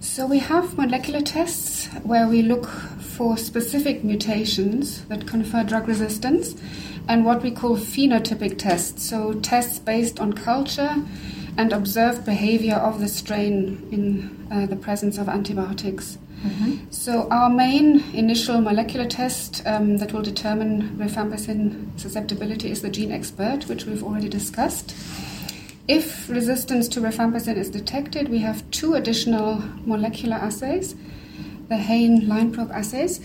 So, 0.00 0.26
we 0.26 0.38
have 0.38 0.76
molecular 0.78 1.20
tests 1.20 1.86
where 2.04 2.28
we 2.28 2.42
look 2.42 2.66
for 2.66 3.36
specific 3.36 4.04
mutations 4.04 5.04
that 5.06 5.26
confer 5.26 5.64
drug 5.64 5.88
resistance 5.88 6.54
and 7.08 7.24
what 7.24 7.42
we 7.42 7.50
call 7.50 7.76
phenotypic 7.76 8.58
tests, 8.58 9.08
so 9.08 9.34
tests 9.34 9.78
based 9.78 10.20
on 10.20 10.32
culture 10.32 10.96
and 11.56 11.72
observed 11.72 12.24
behavior 12.24 12.74
of 12.74 13.00
the 13.00 13.08
strain 13.08 13.88
in 13.90 14.48
uh, 14.50 14.66
the 14.66 14.76
presence 14.76 15.18
of 15.18 15.28
antibiotics. 15.28 16.18
Mm-hmm. 16.44 16.90
So, 16.90 17.26
our 17.30 17.48
main 17.48 18.04
initial 18.12 18.60
molecular 18.60 19.06
test 19.06 19.62
um, 19.64 19.96
that 19.96 20.12
will 20.12 20.20
determine 20.20 20.90
rifampicin 20.98 21.98
susceptibility 21.98 22.70
is 22.70 22.82
the 22.82 22.90
GeneXpert, 22.90 23.66
which 23.66 23.86
we've 23.86 24.04
already 24.04 24.28
discussed. 24.28 24.94
If 25.88 26.28
resistance 26.28 26.86
to 26.88 27.00
rifampicin 27.00 27.56
is 27.56 27.70
detected, 27.70 28.28
we 28.28 28.38
have 28.40 28.70
two 28.70 28.92
additional 28.92 29.62
molecular 29.86 30.36
assays, 30.36 30.94
the 31.68 31.78
Hain 31.78 32.28
line 32.28 32.52
probe 32.52 32.72
assays 32.72 33.20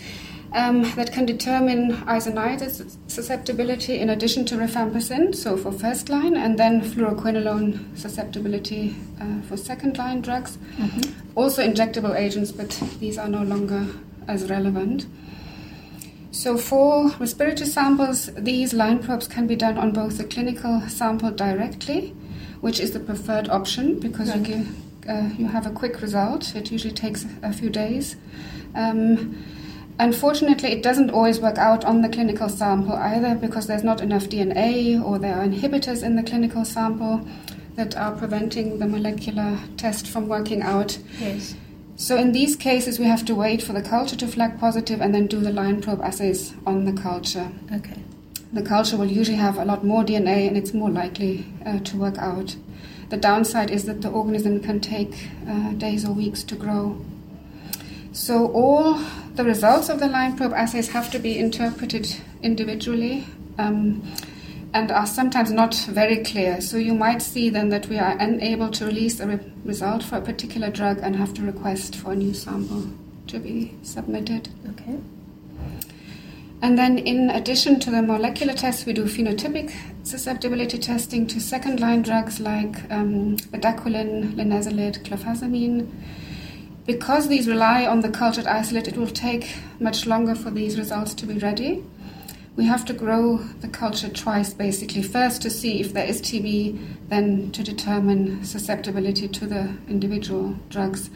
um, 0.54 0.84
that 0.96 1.12
can 1.12 1.26
determine 1.26 1.98
isoniazid 2.08 2.98
susceptibility 3.20 4.00
in 4.00 4.10
addition 4.10 4.46
to 4.46 4.56
rifampicin, 4.56 5.36
so 5.36 5.58
for 5.58 5.74
first 5.74 6.08
line, 6.08 6.38
and 6.38 6.58
then 6.58 6.82
fluoroquinolone 6.82 7.98
susceptibility 7.98 8.96
uh, 9.20 9.42
for 9.42 9.58
second 9.58 9.98
line 9.98 10.22
drugs. 10.22 10.58
Mm-hmm. 10.78 11.38
Also 11.38 11.62
injectable 11.62 12.16
agents, 12.16 12.54
but 12.54 12.70
these 13.02 13.18
are 13.18 13.28
no 13.28 13.44
longer 13.44 13.88
as 14.30 14.50
relevant. 14.50 15.06
So 16.32 16.58
for 16.58 17.10
respiratory 17.20 17.68
samples, 17.68 18.30
these 18.38 18.74
line 18.74 19.00
probes 19.00 19.28
can 19.28 19.48
be 19.48 19.58
done 19.58 19.78
on 19.78 19.92
both 19.92 20.18
the 20.18 20.24
clinical 20.24 20.80
sample 20.88 21.32
directly, 21.32 22.16
which 22.62 22.80
is 22.80 22.92
the 22.94 23.02
preferred 23.02 23.50
option 23.50 24.00
because 24.00 24.34
you, 24.34 24.42
give, 24.42 25.10
uh, 25.10 25.30
you 25.38 25.48
have 25.48 25.66
a 25.66 25.72
quick 25.72 26.02
result. 26.02 26.56
It 26.56 26.72
usually 26.72 26.94
takes 26.94 27.26
a 27.44 27.52
few 27.52 27.70
days. 27.70 28.16
Um, 28.76 29.44
Unfortunately, 30.00 30.72
it 30.72 30.82
doesn't 30.82 31.10
always 31.10 31.41
work 31.41 31.58
out 31.58 31.84
on 31.84 32.01
the 32.01 32.08
clinical 32.08 32.48
sample 32.48 32.94
either 32.94 33.36
because 33.36 33.68
there's 33.68 33.84
not 33.84 34.00
enough 34.00 34.29
DNA 34.29 35.03
or 35.03 35.20
there 35.20 35.36
are 35.36 35.46
inhibitors 35.46 36.03
in 36.03 36.15
the 36.15 36.24
clinical 36.24 36.63
sample 36.63 37.27
that 37.75 37.98
are 37.98 38.15
preventing 38.15 38.79
the 38.79 38.88
molecular 38.88 39.60
test 39.75 40.08
from 40.08 40.29
working 40.29 40.62
out. 40.62 40.98
Yes. 41.20 41.56
So 41.98 42.15
in 42.15 42.32
these 42.32 42.56
cases, 42.56 42.98
we 42.98 43.06
have 43.06 43.25
to 43.25 43.36
wait 43.36 43.62
for 43.62 43.74
the 43.74 43.82
culture 43.82 44.15
to 44.15 44.27
flag 44.27 44.58
positive 44.58 45.01
and 45.01 45.13
then 45.13 45.27
do 45.27 45.41
the 45.41 45.51
line 45.51 45.82
probe 45.82 46.01
assays 46.01 46.53
on 46.65 46.86
the 46.86 46.94
culture. 46.94 47.51
Okay. 47.74 48.01
The 48.53 48.62
culture 48.62 48.96
will 48.96 49.12
usually 49.12 49.38
have 49.38 49.58
a 49.58 49.65
lot 49.65 49.84
more 49.84 50.03
DNA 50.06 50.48
and 50.48 50.56
it's 50.56 50.74
more 50.74 50.89
likely 50.89 51.46
uh, 51.65 51.79
to 51.79 51.98
work 51.98 52.18
out. 52.18 52.56
The 53.10 53.18
downside 53.18 53.70
is 53.70 53.84
that 53.84 54.01
the 54.01 54.10
organism 54.10 54.62
can 54.62 54.79
take 54.79 55.27
uh, 55.46 55.72
days 55.74 56.06
or 56.06 56.13
weeks 56.13 56.41
to 56.44 56.56
grow. 56.56 57.06
So 58.12 58.51
all 58.51 59.00
the 59.36 59.44
results 59.44 59.89
of 59.89 60.00
the 60.00 60.08
line 60.08 60.36
probe 60.36 60.54
assays 60.54 60.89
have 60.89 61.12
to 61.12 61.20
be 61.20 61.38
interpreted 61.38 62.16
individually 62.42 63.25
um, 63.58 64.01
and 64.74 64.92
are 64.92 65.06
sometimes 65.06 65.51
not 65.51 65.75
very 65.89 66.24
clear. 66.24 66.62
So 66.62 66.78
you 66.78 66.94
might 66.94 67.22
see 67.22 67.50
then 67.50 67.70
that 67.70 67.88
we 67.88 67.98
are 67.98 68.18
unable 68.20 68.70
to 68.72 68.86
release 68.86 69.20
a 69.20 69.28
re- 69.28 69.54
result 69.63 70.04
for 70.04 70.18
a 70.18 70.22
particular 70.22 70.70
drug 70.70 71.00
and 71.01 71.16
have 71.16 71.34
to 71.36 71.42
request 71.42 71.96
for 71.96 72.13
a 72.13 72.16
new 72.16 72.34
sample 72.34 72.88
to 73.28 73.39
be 73.39 73.75
submitted. 73.84 74.50
Okay. 74.72 75.00
And 76.62 76.78
then, 76.78 76.98
in 76.98 77.30
addition 77.30 77.80
to 77.82 77.89
the 77.89 78.01
molecular 78.01 78.54
tests, 78.54 78.86
we 78.86 78.92
do 78.92 79.06
phenotypic 79.06 79.74
susceptibility 80.04 80.78
testing 80.78 81.25
to 81.28 81.39
second 81.39 81.80
line 81.80 82.01
drugs 82.01 82.42
like 82.42 82.92
um, 82.92 83.38
bedaquiline, 83.38 84.34
linezolid, 84.34 85.04
clofazimine. 85.06 85.88
Because 86.89 87.27
these 87.27 87.48
rely 87.48 87.86
on 87.86 88.00
the 88.00 88.10
cultured 88.10 88.48
isolate, 88.48 88.88
it 88.88 88.98
will 88.98 89.05
take 89.05 89.55
much 89.79 90.08
longer 90.08 90.34
for 90.34 90.50
these 90.50 90.75
results 90.75 91.13
to 91.13 91.27
be 91.27 91.38
ready. 91.38 91.84
We 92.55 92.65
have 92.65 92.84
to 92.86 92.93
grow 92.93 93.38
the 93.62 93.67
culture 93.67 94.10
twice, 94.10 94.55
basically. 94.55 95.03
First, 95.03 95.43
to 95.43 95.51
see 95.51 95.81
if 95.81 95.93
there 95.93 96.08
is 96.08 96.19
TB, 96.19 96.79
then 97.10 97.51
to 97.51 97.62
determine 97.62 98.43
susceptibility 98.43 99.27
to 99.27 99.46
the 99.46 99.77
individual 99.88 100.55
drugs. 100.69 101.12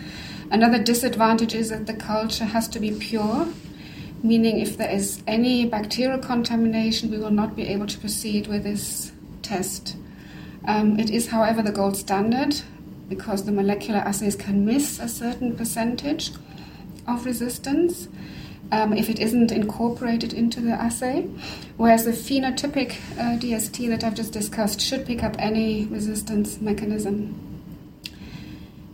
Another 0.51 0.77
disadvantage 0.77 1.55
is 1.55 1.71
that 1.71 1.87
the 1.87 1.95
culture 1.95 2.45
has 2.45 2.67
to 2.67 2.79
be 2.79 2.91
pure 2.91 3.47
meaning 4.21 4.59
if 4.59 4.77
there 4.77 4.91
is 4.91 5.21
any 5.27 5.65
bacterial 5.65 6.17
contamination, 6.17 7.11
we 7.11 7.17
will 7.17 7.29
not 7.29 7.57
be 7.57 7.67
able 7.67 7.85
to 7.85 7.97
proceed 7.97 8.47
with 8.47 8.63
this 8.63 9.11
test. 9.41 9.97
Um, 10.65 10.97
it 10.97 11.09
is, 11.09 11.27
however, 11.27 11.61
the 11.61 11.73
gold 11.73 11.97
standard 11.97 12.61
because 13.09 13.45
the 13.45 13.51
molecular 13.51 13.99
assays 13.99 14.35
can 14.35 14.65
miss 14.65 14.99
a 14.99 15.07
certain 15.07 15.55
percentage 15.55 16.31
of 17.07 17.25
resistance 17.25 18.07
um, 18.71 18.93
if 18.93 19.09
it 19.09 19.19
isn't 19.19 19.51
incorporated 19.51 20.33
into 20.33 20.59
the 20.59 20.71
assay, 20.71 21.29
whereas 21.77 22.05
the 22.05 22.11
phenotypic 22.11 22.95
uh, 23.17 23.37
DST 23.37 23.87
that 23.89 24.03
I've 24.03 24.15
just 24.15 24.33
discussed 24.33 24.81
should 24.81 25.05
pick 25.05 25.23
up 25.23 25.35
any 25.37 25.85
resistance 25.85 26.59
mechanism. 26.59 27.39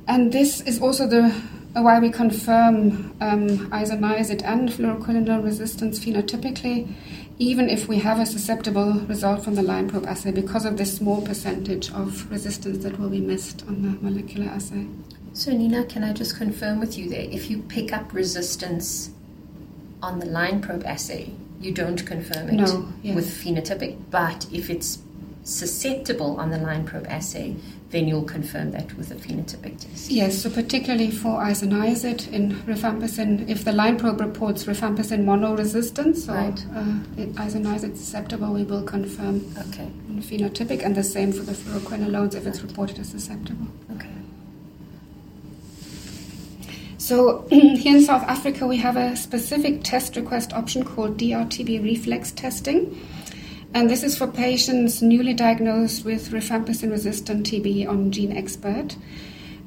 And 0.08 0.34
this 0.34 0.62
is 0.62 0.82
also 0.82 1.08
the 1.08 1.34
why 1.74 2.00
we 2.00 2.10
confirm 2.10 3.16
um, 3.22 3.70
isoniazid 3.72 4.44
and 4.44 4.70
fluoroquinolone 4.70 5.44
resistance 5.44 6.00
phenotypically, 6.00 6.92
even 7.38 7.70
if 7.70 7.88
we 7.88 7.98
have 8.00 8.20
a 8.20 8.26
susceptible 8.26 8.94
result 9.08 9.44
from 9.44 9.56
the 9.56 9.62
line 9.62 9.90
probe 9.90 10.06
assay, 10.06 10.32
because 10.32 10.66
of 10.66 10.78
this 10.78 10.96
small 10.96 11.22
percentage 11.22 11.92
of 11.92 12.30
resistance 12.32 12.84
that 12.84 13.00
will 13.00 13.10
be 13.10 13.22
missed 13.22 13.64
on 13.68 13.82
the 13.82 13.90
molecular 14.02 14.48
assay. 14.48 14.88
So, 15.34 15.52
Nina, 15.52 15.86
can 15.86 16.04
I 16.04 16.12
just 16.12 16.38
confirm 16.38 16.80
with 16.80 16.98
you 16.98 17.10
there? 17.10 17.28
If 17.32 17.50
you 17.50 17.60
pick 17.60 17.94
up 17.94 18.14
resistance 18.14 19.12
on 20.02 20.20
the 20.20 20.26
line 20.26 20.62
probe 20.62 20.84
assay, 20.86 21.32
you 21.62 21.72
don't 21.72 22.06
confirm 22.06 22.50
it 22.50 22.54
no, 22.54 22.88
yes. 23.04 23.16
with 23.16 23.30
phenotypic, 23.30 23.98
but 24.10 24.48
if 24.52 24.70
it's 24.70 25.00
susceptible 25.44 26.40
on 26.40 26.50
the 26.50 26.58
line 26.58 26.86
probe 26.86 27.08
assay, 27.08 27.56
then 27.92 28.08
you'll 28.08 28.24
confirm 28.24 28.72
that 28.72 28.96
with 28.98 29.12
a 29.12 29.16
phenotypic 29.16 29.80
test. 29.80 30.12
Yes, 30.12 30.42
so 30.42 30.50
particularly 30.50 31.10
for 31.10 31.42
isoniazid 31.42 32.32
in 32.32 32.52
rifampicin, 32.62 33.50
if 33.50 33.66
the 33.66 33.72
line 33.72 33.98
probe 33.98 34.22
reports 34.22 34.66
rifampicin 34.66 35.24
monoresistance 35.24 36.30
or 36.30 36.34
right. 36.34 36.66
uh, 36.76 37.44
isoniazid 37.44 37.98
susceptible, 37.98 38.54
we 38.54 38.64
will 38.64 38.84
confirm 38.84 39.38
okay. 39.70 39.90
phenotypic, 40.20 40.84
and 40.86 40.96
the 40.96 41.04
same 41.04 41.32
for 41.32 41.42
the 41.42 41.54
fluoroquinolones 41.54 42.36
if 42.36 42.46
it's 42.46 42.62
reported 42.62 43.00
as 43.00 43.10
susceptible. 43.10 43.68
Okay. 43.96 44.10
So 47.00 47.48
here 47.50 47.96
in 47.96 48.04
South 48.04 48.24
Africa, 48.24 48.68
we 48.68 48.78
have 48.78 48.98
a 48.98 49.16
specific 49.16 49.84
test 49.84 50.16
request 50.16 50.54
option 50.54 50.86
called 50.86 51.18
DRTB 51.18 51.84
reflex 51.84 52.32
testing. 52.32 53.04
And 53.74 53.90
this 53.90 54.04
is 54.04 54.18
for 54.18 54.28
patients 54.28 55.02
newly 55.02 55.34
diagnosed 55.34 56.04
with 56.04 56.32
rifampicin 56.32 56.92
resistant 56.92 57.46
TB 57.46 57.88
on 57.88 58.12
GeneXpert. 58.12 58.96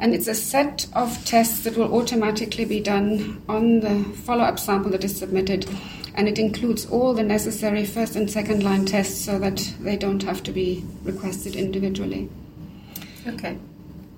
And 0.00 0.14
it's 0.14 0.26
a 0.26 0.35
set 0.35 0.87
of 0.94 1.25
tests 1.25 1.62
that 1.62 1.76
will 1.76 1.94
automatically 1.94 2.64
be 2.64 2.80
done 2.80 3.40
on 3.49 3.80
the 3.80 4.02
follow 4.25 4.42
up 4.42 4.59
sample 4.59 4.90
that 4.90 5.04
is 5.04 5.16
submitted. 5.16 5.68
And 6.14 6.28
it 6.28 6.38
includes 6.38 6.87
all 6.87 7.14
the 7.14 7.23
necessary 7.23 7.85
first 7.85 8.16
and 8.16 8.28
second 8.28 8.64
line 8.64 8.85
tests 8.85 9.25
so 9.25 9.38
that 9.38 9.73
they 9.80 9.97
don't 9.97 10.25
have 10.25 10.42
to 10.42 10.52
be 10.52 10.85
requested 11.04 11.54
individually. 11.54 12.28
Okay. 13.26 13.56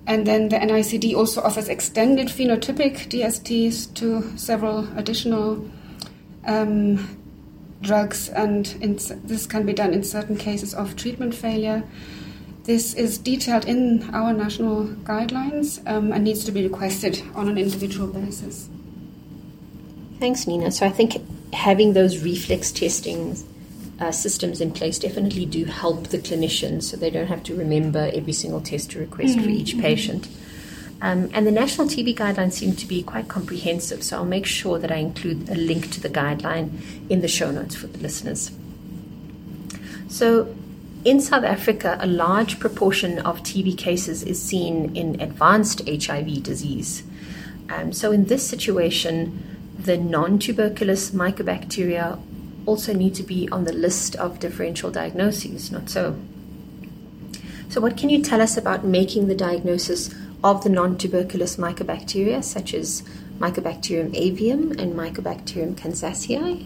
And 0.07 0.25
then 0.25 0.49
the 0.49 0.57
NICD 0.57 1.15
also 1.15 1.41
offers 1.41 1.69
extended 1.69 2.27
phenotypic 2.27 3.07
DSTs 3.09 3.93
to 3.95 4.37
several 4.37 4.87
additional 4.97 5.69
um, 6.45 7.24
drugs, 7.81 8.29
and 8.29 8.75
in, 8.81 8.99
this 9.23 9.45
can 9.45 9.65
be 9.65 9.73
done 9.73 9.93
in 9.93 10.03
certain 10.03 10.37
cases 10.37 10.73
of 10.73 10.95
treatment 10.95 11.35
failure. 11.35 11.83
This 12.63 12.93
is 12.95 13.17
detailed 13.17 13.65
in 13.65 14.09
our 14.13 14.33
national 14.33 14.87
guidelines 15.03 15.85
um, 15.87 16.11
and 16.11 16.23
needs 16.23 16.43
to 16.45 16.51
be 16.51 16.63
requested 16.63 17.21
on 17.35 17.47
an 17.47 17.57
individual 17.57 18.07
basis. 18.07 18.67
Thanks, 20.19 20.47
Nina. 20.47 20.71
So 20.71 20.87
I 20.87 20.89
think 20.89 21.21
having 21.53 21.93
those 21.93 22.23
reflex 22.23 22.71
testing 22.71 23.37
uh, 23.99 24.11
systems 24.11 24.61
in 24.61 24.71
place 24.71 24.99
definitely 24.99 25.45
do 25.45 25.65
help 25.65 26.07
the 26.07 26.17
clinicians 26.17 26.83
so 26.83 26.97
they 26.97 27.09
don't 27.09 27.27
have 27.27 27.43
to 27.43 27.55
remember 27.55 28.09
every 28.13 28.33
single 28.33 28.61
test 28.61 28.91
to 28.91 28.99
request 28.99 29.35
mm-hmm. 29.35 29.43
for 29.43 29.49
each 29.49 29.77
patient. 29.79 30.27
Um, 31.01 31.29
and 31.33 31.45
the 31.45 31.51
national 31.51 31.87
TB 31.87 32.15
guidelines 32.15 32.53
seem 32.53 32.75
to 32.75 32.85
be 32.85 33.03
quite 33.03 33.27
comprehensive, 33.27 34.01
so 34.01 34.17
I'll 34.17 34.25
make 34.25 34.45
sure 34.45 34.79
that 34.79 34.91
I 34.91 34.95
include 34.95 35.49
a 35.49 35.55
link 35.55 35.91
to 35.91 36.01
the 36.01 36.09
guideline 36.09 36.81
in 37.09 37.21
the 37.21 37.27
show 37.27 37.51
notes 37.51 37.75
for 37.75 37.87
the 37.87 37.99
listeners. 37.99 38.51
So, 40.07 40.55
in 41.03 41.21
South 41.21 41.43
Africa, 41.43 41.97
a 41.99 42.07
large 42.07 42.59
proportion 42.59 43.19
of 43.19 43.43
TB 43.43 43.77
cases 43.77 44.23
is 44.23 44.41
seen 44.41 44.95
in 44.95 45.19
advanced 45.21 45.87
HIV 45.87 46.41
disease. 46.41 47.03
Um, 47.69 47.91
so, 47.91 48.11
in 48.11 48.25
this 48.25 48.47
situation, 48.47 49.57
the 49.77 49.97
non 49.97 50.39
tuberculous 50.39 51.11
mycobacteria 51.11 52.19
also 52.65 52.93
need 52.93 53.13
to 53.15 53.23
be 53.23 53.47
on 53.51 53.65
the 53.65 53.73
list 53.73 54.15
of 54.15 54.39
differential 54.39 54.89
diagnoses, 54.89 55.71
not 55.71 55.89
so? 55.89 56.17
So, 57.69 57.81
what 57.81 57.97
can 57.97 58.09
you 58.09 58.23
tell 58.23 58.41
us 58.41 58.57
about 58.57 58.85
making 58.85 59.27
the 59.27 59.35
diagnosis 59.35 60.09
of 60.43 60.63
the 60.63 60.69
non 60.69 60.97
tuberculous 60.97 61.57
mycobacteria, 61.57 62.43
such 62.43 62.73
as 62.73 63.03
Mycobacterium 63.39 64.13
avium 64.15 64.79
and 64.79 64.93
Mycobacterium 64.93 65.75
kansasii? 65.75 66.65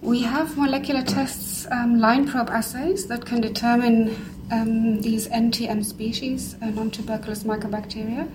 We 0.00 0.22
have 0.22 0.56
molecular 0.56 1.02
tests, 1.02 1.66
um, 1.70 1.98
line 1.98 2.28
probe 2.28 2.50
assays 2.50 3.06
that 3.06 3.24
can 3.24 3.40
determine 3.40 4.16
um, 4.50 5.00
these 5.00 5.28
NTM 5.28 5.84
species, 5.84 6.56
uh, 6.60 6.66
non 6.66 6.90
tuberculous 6.90 7.44
mycobacteria, 7.44 8.28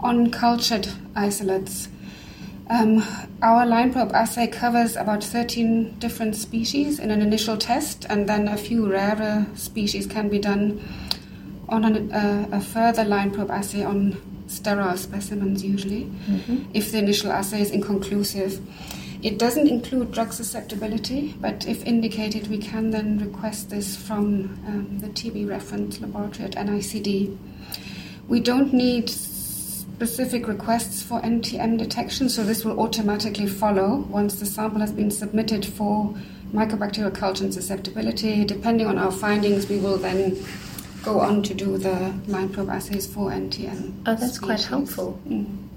on 0.00 0.30
cultured 0.30 0.88
isolates. 1.16 1.88
Um, 2.70 3.02
our 3.40 3.64
line 3.64 3.92
probe 3.92 4.12
assay 4.12 4.46
covers 4.46 4.96
about 4.96 5.24
13 5.24 5.98
different 5.98 6.36
species 6.36 6.98
in 6.98 7.10
an 7.10 7.22
initial 7.22 7.56
test, 7.56 8.04
and 8.08 8.28
then 8.28 8.46
a 8.46 8.58
few 8.58 8.90
rarer 8.90 9.46
species 9.54 10.06
can 10.06 10.28
be 10.28 10.38
done 10.38 10.82
on 11.68 11.84
an, 11.84 12.12
uh, 12.12 12.48
a 12.52 12.60
further 12.60 13.04
line 13.04 13.30
probe 13.30 13.50
assay 13.50 13.84
on 13.84 14.20
sterile 14.46 14.96
specimens 14.96 15.62
usually, 15.62 16.04
mm-hmm. 16.04 16.64
if 16.74 16.92
the 16.92 16.98
initial 16.98 17.30
assay 17.30 17.60
is 17.60 17.70
inconclusive. 17.70 18.60
It 19.20 19.38
doesn't 19.38 19.66
include 19.66 20.12
drug 20.12 20.32
susceptibility, 20.32 21.34
but 21.40 21.66
if 21.66 21.84
indicated, 21.84 22.46
we 22.46 22.58
can 22.58 22.90
then 22.90 23.18
request 23.18 23.68
this 23.68 23.96
from 23.96 24.58
um, 24.66 24.98
the 25.00 25.08
TB 25.08 25.48
reference 25.48 26.00
laboratory 26.00 26.44
at 26.44 26.54
NICD. 26.54 27.36
We 28.28 28.40
don't 28.40 28.72
need 28.72 29.10
specific 29.10 30.46
requests 30.46 31.02
for 31.02 31.20
NTM 31.22 31.78
detection, 31.78 32.28
so 32.28 32.44
this 32.44 32.64
will 32.64 32.78
automatically 32.78 33.48
follow 33.48 34.06
once 34.08 34.38
the 34.38 34.46
sample 34.46 34.80
has 34.80 34.92
been 34.92 35.10
submitted 35.10 35.66
for 35.66 36.14
mycobacterial 36.52 37.12
culture 37.12 37.42
and 37.42 37.52
susceptibility. 37.52 38.44
Depending 38.44 38.86
on 38.86 38.98
our 38.98 39.10
findings, 39.10 39.68
we 39.68 39.78
will 39.78 39.98
then 39.98 40.36
go 41.12 41.20
on 41.20 41.42
to 41.42 41.54
do 41.54 41.78
the 41.78 42.14
line 42.26 42.48
probe 42.48 42.70
assays 42.70 43.06
for 43.06 43.30
NTM. 43.30 44.02
Oh, 44.06 44.14
that's 44.14 44.34
species. 44.34 44.38
quite 44.38 44.62
helpful. 44.62 45.20
Mm. 45.28 45.68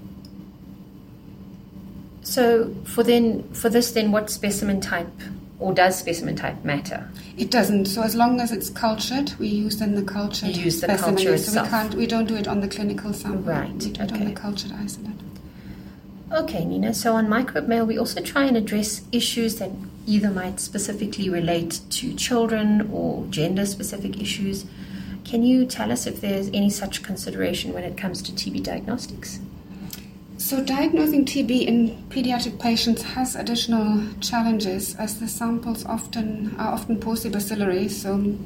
So 2.22 2.74
for 2.84 3.02
then 3.02 3.42
for 3.52 3.68
this 3.68 3.90
then 3.92 4.12
what 4.12 4.30
specimen 4.30 4.80
type 4.80 5.10
or 5.58 5.72
does 5.72 5.98
specimen 5.98 6.36
type 6.36 6.64
matter? 6.64 7.08
It 7.36 7.50
doesn't. 7.50 7.86
So 7.86 8.02
as 8.02 8.14
long 8.14 8.40
as 8.40 8.52
it's 8.52 8.70
cultured, 8.70 9.32
we 9.38 9.48
use 9.48 9.78
then 9.78 9.94
the 9.94 10.02
cultured 10.02 10.56
you 10.56 10.64
use 10.64 10.80
the 10.80 10.88
specimen. 10.88 11.16
culture 11.16 11.38
so 11.38 11.44
itself. 11.48 11.66
we 11.66 11.70
can't 11.70 11.94
we 11.94 12.06
don't 12.06 12.26
do 12.26 12.36
it 12.36 12.48
on 12.48 12.60
the 12.60 12.68
clinical 12.68 13.12
sample. 13.12 13.42
Right. 13.42 13.72
We 13.72 13.90
do 13.90 14.02
it 14.02 14.12
okay. 14.12 14.20
on 14.20 14.24
the 14.26 14.32
cultured 14.32 14.72
isolate. 14.72 15.16
Okay, 16.32 16.64
Nina. 16.64 16.94
So 16.94 17.14
on 17.14 17.28
Microbe 17.28 17.68
Mail, 17.68 17.84
we 17.84 17.98
also 17.98 18.22
try 18.22 18.44
and 18.44 18.56
address 18.56 19.02
issues 19.12 19.56
that 19.56 19.70
either 20.06 20.30
might 20.30 20.60
specifically 20.60 21.28
relate 21.28 21.80
to 21.90 22.14
children 22.14 22.88
or 22.90 23.26
gender 23.26 23.66
specific 23.66 24.20
issues. 24.20 24.64
Can 25.32 25.42
you 25.42 25.64
tell 25.64 25.90
us 25.90 26.06
if 26.06 26.20
there's 26.20 26.48
any 26.48 26.68
such 26.68 27.02
consideration 27.02 27.72
when 27.72 27.84
it 27.84 27.96
comes 27.96 28.20
to 28.20 28.32
TB 28.32 28.64
diagnostics? 28.64 29.40
So, 30.36 30.62
diagnosing 30.62 31.24
TB 31.24 31.66
in 31.66 32.04
pediatric 32.10 32.60
patients 32.60 33.00
has 33.00 33.34
additional 33.34 34.12
challenges 34.20 34.94
as 34.96 35.20
the 35.20 35.26
samples 35.26 35.86
often 35.86 36.54
are 36.58 36.74
often 36.74 37.00
paucibacillary, 37.00 37.88
so 37.88 38.36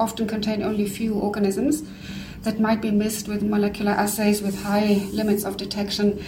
often 0.00 0.26
contain 0.26 0.62
only 0.62 0.88
few 0.88 1.12
organisms 1.12 1.82
that 2.44 2.58
might 2.58 2.80
be 2.80 2.90
missed 2.90 3.28
with 3.28 3.42
molecular 3.42 3.92
assays 3.92 4.40
with 4.40 4.62
high 4.62 5.06
limits 5.12 5.44
of 5.44 5.58
detection. 5.58 6.24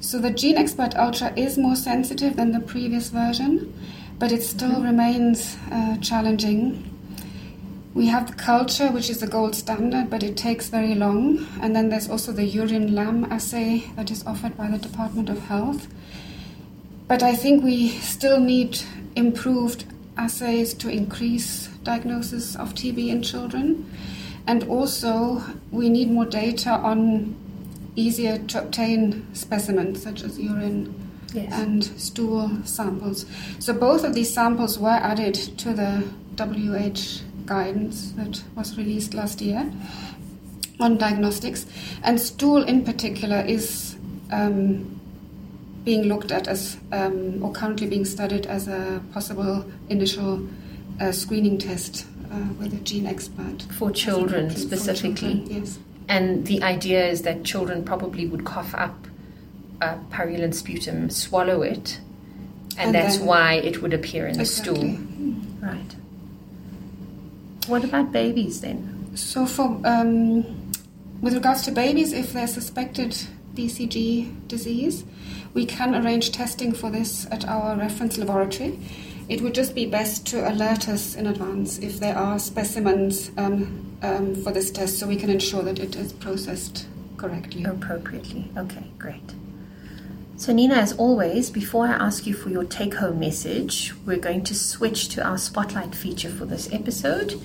So, 0.00 0.18
the 0.18 0.32
GeneXpert 0.32 0.96
Ultra 0.96 1.32
is 1.36 1.56
more 1.56 1.76
sensitive 1.76 2.34
than 2.34 2.50
the 2.50 2.58
previous 2.58 3.10
version, 3.10 3.72
but 4.18 4.32
it 4.32 4.42
still 4.42 4.70
mm-hmm. 4.70 4.86
remains 4.86 5.56
uh, 5.70 5.98
challenging. 5.98 6.95
We 7.96 8.08
have 8.08 8.26
the 8.26 8.34
culture, 8.34 8.92
which 8.92 9.08
is 9.08 9.20
the 9.20 9.26
gold 9.26 9.54
standard, 9.54 10.10
but 10.10 10.22
it 10.22 10.36
takes 10.36 10.68
very 10.68 10.94
long. 10.94 11.46
And 11.62 11.74
then 11.74 11.88
there's 11.88 12.10
also 12.10 12.30
the 12.30 12.44
urine 12.44 12.94
LAM 12.94 13.24
assay 13.32 13.90
that 13.96 14.10
is 14.10 14.22
offered 14.26 14.54
by 14.54 14.68
the 14.68 14.76
Department 14.76 15.30
of 15.30 15.38
Health. 15.38 15.88
But 17.08 17.22
I 17.22 17.34
think 17.34 17.64
we 17.64 17.88
still 17.88 18.38
need 18.38 18.80
improved 19.16 19.86
assays 20.18 20.74
to 20.74 20.90
increase 20.90 21.68
diagnosis 21.84 22.54
of 22.54 22.74
TB 22.74 23.08
in 23.08 23.22
children. 23.22 23.90
And 24.46 24.64
also, 24.64 25.42
we 25.70 25.88
need 25.88 26.10
more 26.10 26.26
data 26.26 26.72
on 26.72 27.34
easier 27.96 28.36
to 28.36 28.58
obtain 28.58 29.26
specimens 29.34 30.02
such 30.02 30.22
as 30.22 30.38
urine 30.38 30.94
yes. 31.32 31.50
and 31.50 31.82
stool 31.82 32.50
samples. 32.64 33.24
So 33.58 33.72
both 33.72 34.04
of 34.04 34.12
these 34.12 34.34
samples 34.34 34.78
were 34.78 34.90
added 34.90 35.34
to 35.34 35.72
the 35.72 36.06
WH 36.36 37.22
guidance 37.46 38.12
that 38.12 38.42
was 38.54 38.76
released 38.76 39.14
last 39.14 39.40
year 39.40 39.70
on 40.78 40.98
diagnostics, 40.98 41.66
and 42.02 42.20
stool 42.20 42.62
in 42.62 42.84
particular 42.84 43.40
is 43.40 43.96
um, 44.30 45.00
being 45.84 46.02
looked 46.02 46.32
at 46.32 46.48
as 46.48 46.76
um, 46.92 47.42
or 47.42 47.52
currently 47.52 47.86
being 47.86 48.04
studied 48.04 48.46
as 48.46 48.68
a 48.68 49.00
possible 49.12 49.64
initial 49.88 50.46
uh, 51.00 51.12
screening 51.12 51.58
test 51.58 52.06
uh, 52.30 52.36
with 52.58 52.74
a 52.74 52.78
GeneXpert. 52.78 53.72
for 53.72 53.90
children 53.90 54.50
specifically. 54.50 55.12
For 55.12 55.46
children, 55.46 55.60
yes. 55.62 55.78
And 56.08 56.46
the 56.46 56.62
idea 56.62 57.06
is 57.06 57.22
that 57.22 57.44
children 57.44 57.84
probably 57.84 58.26
would 58.26 58.44
cough 58.44 58.74
up 58.74 59.06
a 59.80 59.98
purulent 60.10 60.54
sputum, 60.54 61.10
swallow 61.10 61.62
it, 61.62 62.00
and, 62.78 62.86
and 62.86 62.94
that's 62.94 63.18
why 63.18 63.54
it 63.54 63.82
would 63.82 63.92
appear 63.92 64.26
in 64.26 64.38
exactly. 64.38 64.72
the 64.72 64.96
stool. 64.96 64.98
Right. 65.60 65.95
What 67.66 67.84
about 67.84 68.12
babies 68.12 68.60
then? 68.60 69.10
So, 69.16 69.46
for 69.46 69.80
um, 69.84 70.72
with 71.20 71.34
regards 71.34 71.62
to 71.62 71.72
babies, 71.72 72.12
if 72.12 72.32
they're 72.32 72.46
suspected 72.46 73.16
BCG 73.54 74.46
disease, 74.46 75.04
we 75.54 75.66
can 75.66 75.94
arrange 75.94 76.30
testing 76.32 76.72
for 76.72 76.90
this 76.90 77.26
at 77.30 77.46
our 77.48 77.76
reference 77.76 78.18
laboratory. 78.18 78.78
It 79.28 79.40
would 79.40 79.54
just 79.54 79.74
be 79.74 79.86
best 79.86 80.26
to 80.28 80.48
alert 80.48 80.88
us 80.88 81.16
in 81.16 81.26
advance 81.26 81.78
if 81.78 81.98
there 81.98 82.16
are 82.16 82.38
specimens 82.38 83.32
um, 83.36 83.96
um, 84.02 84.34
for 84.36 84.52
this 84.52 84.70
test 84.70 84.98
so 84.98 85.08
we 85.08 85.16
can 85.16 85.30
ensure 85.30 85.62
that 85.62 85.80
it 85.80 85.96
is 85.96 86.12
processed 86.12 86.86
correctly. 87.16 87.64
Appropriately. 87.64 88.48
Okay, 88.56 88.84
great. 88.98 89.34
So, 90.38 90.52
Nina, 90.52 90.74
as 90.74 90.92
always, 90.92 91.48
before 91.48 91.86
I 91.86 91.92
ask 91.92 92.26
you 92.26 92.34
for 92.34 92.50
your 92.50 92.64
take 92.64 92.92
home 92.96 93.18
message, 93.18 93.94
we're 94.04 94.18
going 94.18 94.44
to 94.44 94.54
switch 94.54 95.08
to 95.10 95.26
our 95.26 95.38
spotlight 95.38 95.94
feature 95.94 96.28
for 96.28 96.44
this 96.44 96.70
episode. 96.70 97.40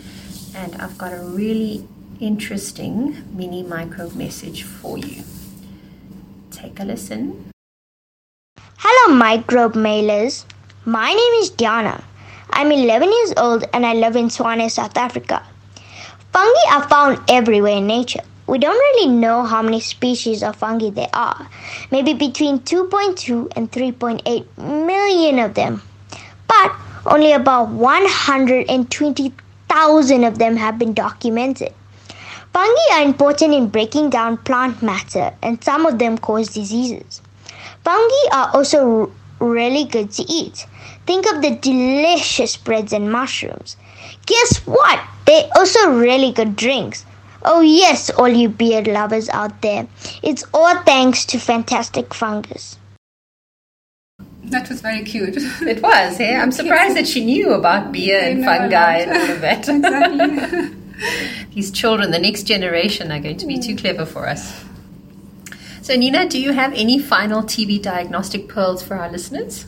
And 0.54 0.76
I've 0.76 0.98
got 0.98 1.14
a 1.14 1.22
really 1.22 1.88
interesting 2.20 3.24
mini 3.32 3.64
microbe 3.64 4.14
message 4.14 4.64
for 4.64 4.98
you. 4.98 5.24
Take 6.52 6.82
a 6.82 6.84
listen. 6.84 7.52
Hello, 8.78 9.16
microbe 9.16 9.76
mailers. 9.76 10.44
My 10.84 11.14
name 11.14 11.34
is 11.42 11.50
Diana. 11.50 12.04
I'm 12.50 12.74
11 12.74 13.10
years 13.10 13.34
old 13.38 13.64
and 13.72 13.86
I 13.86 13.94
live 13.94 14.18
in 14.18 14.28
Tshwane, 14.28 14.70
South 14.70 14.98
Africa. 14.98 15.42
Fungi 16.34 16.76
are 16.76 16.90
found 16.90 17.20
everywhere 17.30 17.78
in 17.78 17.88
nature. 17.88 18.24
We 18.52 18.60
don't 18.60 18.76
really 18.76 19.08
know 19.08 19.44
how 19.44 19.62
many 19.62 19.80
species 19.80 20.44
of 20.44 20.58
fungi 20.58 20.90
there 20.90 21.08
are, 21.14 21.48
maybe 21.90 22.14
between 22.14 22.60
2.2 22.60 23.54
and 23.56 23.72
3.8 23.72 24.58
million 24.58 25.40
of 25.40 25.54
them. 25.54 25.82
But 26.50 26.74
only 27.06 27.32
about 27.32 27.70
120,000 27.70 30.24
of 30.26 30.38
them 30.38 30.58
have 30.58 30.78
been 30.78 30.94
documented. 30.94 31.74
Fungi 32.52 32.92
are 32.92 33.04
important 33.04 33.54
in 33.54 33.70
breaking 33.70 34.10
down 34.10 34.36
plant 34.36 34.84
matter, 34.84 35.34
and 35.42 35.64
some 35.64 35.86
of 35.86 35.98
them 35.98 36.18
cause 36.18 36.54
diseases. 36.54 37.22
Fungi 37.86 38.28
are 38.34 38.52
also 38.54 39.14
really 39.40 39.86
good 39.86 40.12
to 40.12 40.24
eat. 40.24 40.68
Think 41.06 41.26
of 41.32 41.42
the 41.42 41.52
delicious 41.52 42.58
breads 42.58 42.92
and 42.92 43.10
mushrooms. 43.10 43.78
Guess 44.26 44.68
what? 44.68 45.00
They're 45.26 45.48
also 45.56 45.92
really 45.92 46.34
good 46.34 46.58
drinks. 46.58 47.06
Oh, 47.44 47.62
yes, 47.62 48.10
all 48.12 48.28
you 48.28 48.50
beard 48.50 48.88
lovers 48.88 49.30
out 49.30 49.62
there. 49.62 49.88
It's 50.22 50.44
all 50.54 50.82
thanks 50.84 51.26
to 51.26 51.40
fantastic 51.40 52.14
fungus. 52.14 52.78
That 54.44 54.70
was 54.70 54.82
very 54.82 55.04
cute. 55.04 55.38
It 55.62 55.82
was, 55.82 56.20
yeah. 56.20 56.42
I'm 56.42 56.52
surprised 56.52 56.98
that 56.98 57.08
she 57.08 57.24
knew 57.24 57.54
about 57.54 57.92
beer 57.92 58.20
and 58.20 58.44
fungi 58.44 58.98
and 58.98 59.12
all 59.12 59.36
of 59.36 59.42
that. 59.42 59.68
exactly. 59.70 60.78
These 61.54 61.72
children, 61.72 62.12
the 62.12 62.20
next 62.20 62.44
generation, 62.44 63.12
are 63.12 63.20
going 63.20 63.38
to 63.38 63.48
be 63.48 63.60
too 63.60 63.76
clever 63.76 64.06
for 64.06 64.28
us. 64.28 64.64
So, 65.82 65.96
Nina, 65.96 66.30
do 66.30 66.40
you 66.40 66.54
have 66.54 66.74
any 66.74 67.00
final 67.00 67.42
TB 67.42 67.82
diagnostic 67.82 68.48
pearls 68.48 68.84
for 68.84 68.96
our 68.96 69.10
listeners? 69.10 69.66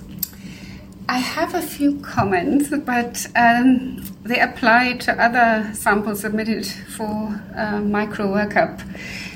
I 1.10 1.18
have 1.18 1.54
a 1.54 1.62
few 1.62 2.00
comments, 2.00 2.70
but 2.70 3.28
um, 3.36 4.04
they 4.24 4.40
apply 4.40 4.94
to 5.00 5.22
other 5.22 5.74
samples 5.74 6.22
submitted 6.22 6.66
for 6.66 7.42
uh, 7.56 7.82
micro 7.82 8.28
workup. 8.28 8.82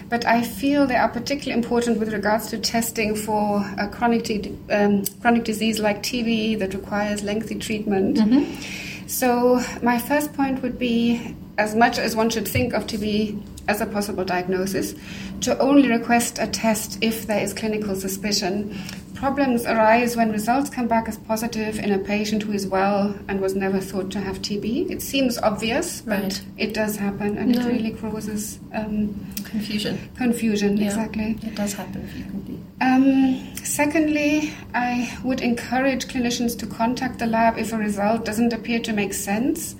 But 0.09 0.25
I 0.25 0.41
feel 0.41 0.87
they 0.87 0.95
are 0.95 1.09
particularly 1.09 1.51
important 1.51 1.99
with 1.99 2.13
regards 2.13 2.47
to 2.51 2.57
testing 2.57 3.15
for 3.15 3.65
a 3.77 3.89
chronic, 3.89 4.53
um, 4.69 5.03
chronic 5.21 5.43
disease 5.43 5.79
like 5.79 6.01
TB 6.01 6.59
that 6.59 6.73
requires 6.73 7.23
lengthy 7.23 7.55
treatment. 7.55 8.17
Mm-hmm. 8.17 9.07
So, 9.07 9.61
my 9.81 9.99
first 9.99 10.33
point 10.33 10.61
would 10.61 10.79
be 10.79 11.35
as 11.57 11.75
much 11.75 11.97
as 11.97 12.15
one 12.15 12.29
should 12.29 12.47
think 12.47 12.73
of 12.73 12.85
TB 12.85 13.41
as 13.67 13.81
a 13.81 13.85
possible 13.85 14.23
diagnosis, 14.23 14.95
to 15.41 15.57
only 15.59 15.89
request 15.89 16.39
a 16.39 16.47
test 16.47 16.97
if 17.01 17.27
there 17.27 17.43
is 17.43 17.53
clinical 17.53 17.95
suspicion. 17.95 18.77
Problems 19.17 19.65
arise 19.65 20.15
when 20.15 20.31
results 20.31 20.69
come 20.69 20.87
back 20.87 21.07
as 21.07 21.17
positive 21.17 21.79
in 21.79 21.91
a 21.91 21.97
patient 21.97 22.43
who 22.43 22.51
is 22.51 22.67
well 22.67 23.17
and 23.27 23.41
was 23.41 23.55
never 23.55 23.79
thought 23.79 24.11
to 24.11 24.19
have 24.19 24.43
TB. 24.43 24.91
It 24.91 25.01
seems 25.01 25.39
obvious, 25.39 26.01
but 26.01 26.21
right. 26.21 26.45
it 26.55 26.75
does 26.75 26.97
happen 26.97 27.35
and 27.35 27.55
no. 27.55 27.61
it 27.61 27.65
really 27.65 27.93
causes 27.93 28.59
um, 28.75 29.25
confusion. 29.43 30.11
Confusion, 30.17 30.77
yeah. 30.77 30.85
exactly. 30.85 31.39
It 31.41 31.55
does 31.55 31.73
happen 31.73 32.07
frequently. 32.07 32.59
Um, 32.79 33.55
secondly, 33.55 34.53
I 34.75 35.17
would 35.23 35.41
encourage 35.41 36.07
clinicians 36.07 36.55
to 36.59 36.67
contact 36.67 37.17
the 37.17 37.25
lab 37.25 37.57
if 37.57 37.73
a 37.73 37.77
result 37.77 38.23
doesn't 38.23 38.53
appear 38.53 38.79
to 38.81 38.93
make 38.93 39.15
sense. 39.15 39.75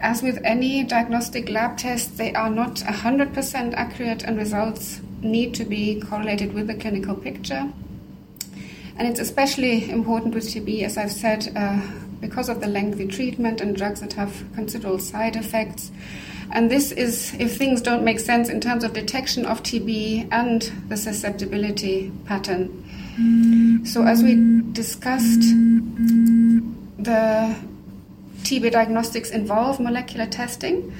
As 0.00 0.24
with 0.24 0.40
any 0.42 0.82
diagnostic 0.82 1.48
lab 1.48 1.78
test, 1.78 2.16
they 2.16 2.34
are 2.34 2.50
not 2.50 2.78
100% 2.78 3.74
accurate 3.74 4.24
and 4.24 4.36
results 4.36 5.00
need 5.20 5.54
to 5.54 5.64
be 5.64 6.00
correlated 6.00 6.52
with 6.52 6.66
the 6.66 6.74
clinical 6.74 7.14
picture. 7.14 7.72
And 8.96 9.08
it's 9.08 9.20
especially 9.20 9.90
important 9.90 10.34
with 10.34 10.44
TB, 10.44 10.82
as 10.82 10.96
I've 10.98 11.12
said, 11.12 11.52
uh, 11.56 11.80
because 12.20 12.48
of 12.48 12.60
the 12.60 12.66
lengthy 12.66 13.06
treatment 13.06 13.60
and 13.60 13.76
drugs 13.76 14.00
that 14.00 14.12
have 14.14 14.44
considerable 14.54 14.98
side 14.98 15.36
effects. 15.36 15.90
And 16.52 16.70
this 16.70 16.92
is 16.92 17.34
if 17.38 17.56
things 17.56 17.80
don't 17.80 18.04
make 18.04 18.20
sense 18.20 18.48
in 18.50 18.60
terms 18.60 18.84
of 18.84 18.92
detection 18.92 19.46
of 19.46 19.62
TB 19.62 20.28
and 20.30 20.62
the 20.88 20.96
susceptibility 20.96 22.12
pattern. 22.26 22.84
So, 23.84 24.04
as 24.04 24.22
we 24.22 24.36
discussed, 24.72 25.40
the 26.98 27.56
TB 28.42 28.70
diagnostics 28.70 29.30
involve 29.30 29.80
molecular 29.80 30.26
testing. 30.26 30.94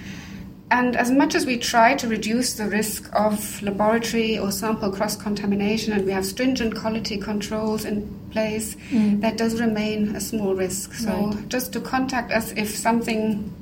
And 0.73 0.97
as 0.97 1.11
much 1.11 1.35
as 1.35 1.45
we 1.45 1.59
try 1.59 1.95
to 1.97 2.09
reduce 2.09 2.55
the 2.55 2.67
risk 2.67 3.11
of 3.13 3.63
laboratory 3.63 4.39
or 4.39 4.51
sample 4.51 4.91
cross 4.91 5.15
contamination, 5.15 5.93
and 5.93 6.07
we 6.07 6.13
have 6.13 6.25
stringent 6.25 6.75
quality 6.75 7.19
controls 7.19 7.85
in 7.85 8.09
place, 8.31 8.75
mm. 8.91 9.21
that 9.21 9.37
does 9.37 9.61
remain 9.61 10.17
a 10.17 10.21
small 10.21 10.55
risk. 10.55 10.95
So, 10.95 11.13
right. 11.13 11.49
just 11.51 11.75
to 11.75 11.81
contact 11.83 12.33
us 12.33 12.53
if 12.53 12.71
something 12.71 13.53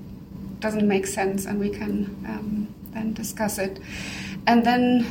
doesn't 0.60 0.86
make 0.86 1.04
sense, 1.04 1.46
and 1.46 1.58
we 1.58 1.70
can 1.70 2.04
um, 2.28 2.72
then 2.92 3.12
discuss 3.12 3.58
it. 3.58 3.80
And 4.46 4.64
then, 4.64 5.04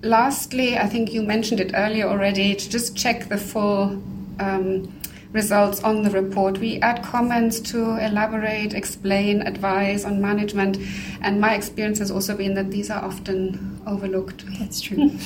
lastly, 0.00 0.78
I 0.78 0.86
think 0.86 1.12
you 1.12 1.22
mentioned 1.22 1.60
it 1.60 1.72
earlier 1.74 2.06
already, 2.06 2.54
to 2.54 2.70
just 2.70 2.96
check 2.96 3.28
the 3.28 3.36
full. 3.36 4.02
Um, 4.40 4.90
results 5.32 5.82
on 5.82 6.02
the 6.02 6.10
report. 6.10 6.58
We 6.58 6.78
add 6.80 7.02
comments 7.02 7.60
to 7.72 7.96
elaborate, 8.04 8.74
explain, 8.74 9.42
advise 9.42 10.04
on 10.04 10.20
management, 10.20 10.78
and 11.22 11.40
my 11.40 11.54
experience 11.54 11.98
has 11.98 12.10
also 12.10 12.36
been 12.36 12.54
that 12.54 12.70
these 12.70 12.90
are 12.90 13.02
often 13.02 13.71
overlooked. 13.86 14.44
That's 14.58 14.80
true. 14.80 15.10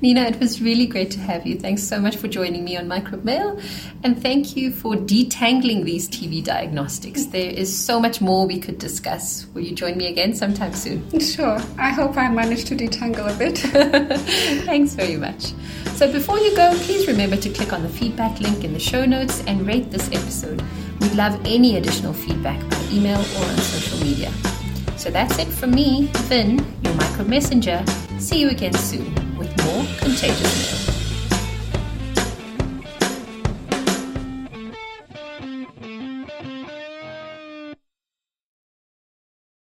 Nina, 0.00 0.22
it 0.22 0.40
was 0.40 0.62
really 0.62 0.86
great 0.86 1.10
to 1.12 1.18
have 1.20 1.46
you. 1.46 1.58
Thanks 1.58 1.82
so 1.82 2.00
much 2.00 2.16
for 2.16 2.28
joining 2.28 2.64
me 2.64 2.76
on 2.76 2.88
Microbe 2.88 3.24
Mail. 3.24 3.58
And 4.04 4.20
thank 4.20 4.56
you 4.56 4.70
for 4.70 4.94
detangling 4.94 5.84
these 5.84 6.08
TB 6.08 6.44
diagnostics. 6.44 7.24
Mm. 7.24 7.32
There 7.32 7.50
is 7.50 7.76
so 7.76 8.00
much 8.00 8.20
more 8.20 8.46
we 8.46 8.58
could 8.60 8.78
discuss. 8.78 9.46
Will 9.54 9.62
you 9.62 9.74
join 9.74 9.96
me 9.96 10.06
again 10.06 10.34
sometime 10.34 10.72
soon? 10.72 11.18
Sure. 11.20 11.58
I 11.78 11.90
hope 11.90 12.16
I 12.16 12.28
managed 12.30 12.68
to 12.68 12.76
detangle 12.76 13.34
a 13.34 13.38
bit. 13.38 13.58
Thanks 14.64 14.94
very 14.94 15.16
much. 15.16 15.52
So 15.94 16.10
before 16.10 16.38
you 16.38 16.54
go, 16.54 16.72
please 16.78 17.08
remember 17.08 17.36
to 17.36 17.50
click 17.50 17.72
on 17.72 17.82
the 17.82 17.88
feedback 17.88 18.40
link 18.40 18.62
in 18.62 18.72
the 18.72 18.80
show 18.80 19.04
notes 19.04 19.42
and 19.46 19.66
rate 19.66 19.90
this 19.90 20.06
episode. 20.08 20.62
We'd 21.00 21.14
love 21.14 21.40
any 21.44 21.76
additional 21.76 22.12
feedback 22.12 22.60
by 22.70 22.80
email 22.90 23.18
or 23.18 23.44
on 23.44 23.56
social 23.58 23.98
media. 23.98 24.32
So 24.98 25.12
that's 25.12 25.38
it 25.38 25.46
from 25.46 25.70
me, 25.70 26.10
Vin, 26.26 26.58
your 26.82 26.92
micro 26.94 27.24
messenger. 27.24 27.84
See 28.18 28.40
you 28.40 28.50
again 28.50 28.72
soon 28.74 29.14
with 29.38 29.48
more 29.64 29.84
contagious 30.00 30.98
mail. 30.98 31.07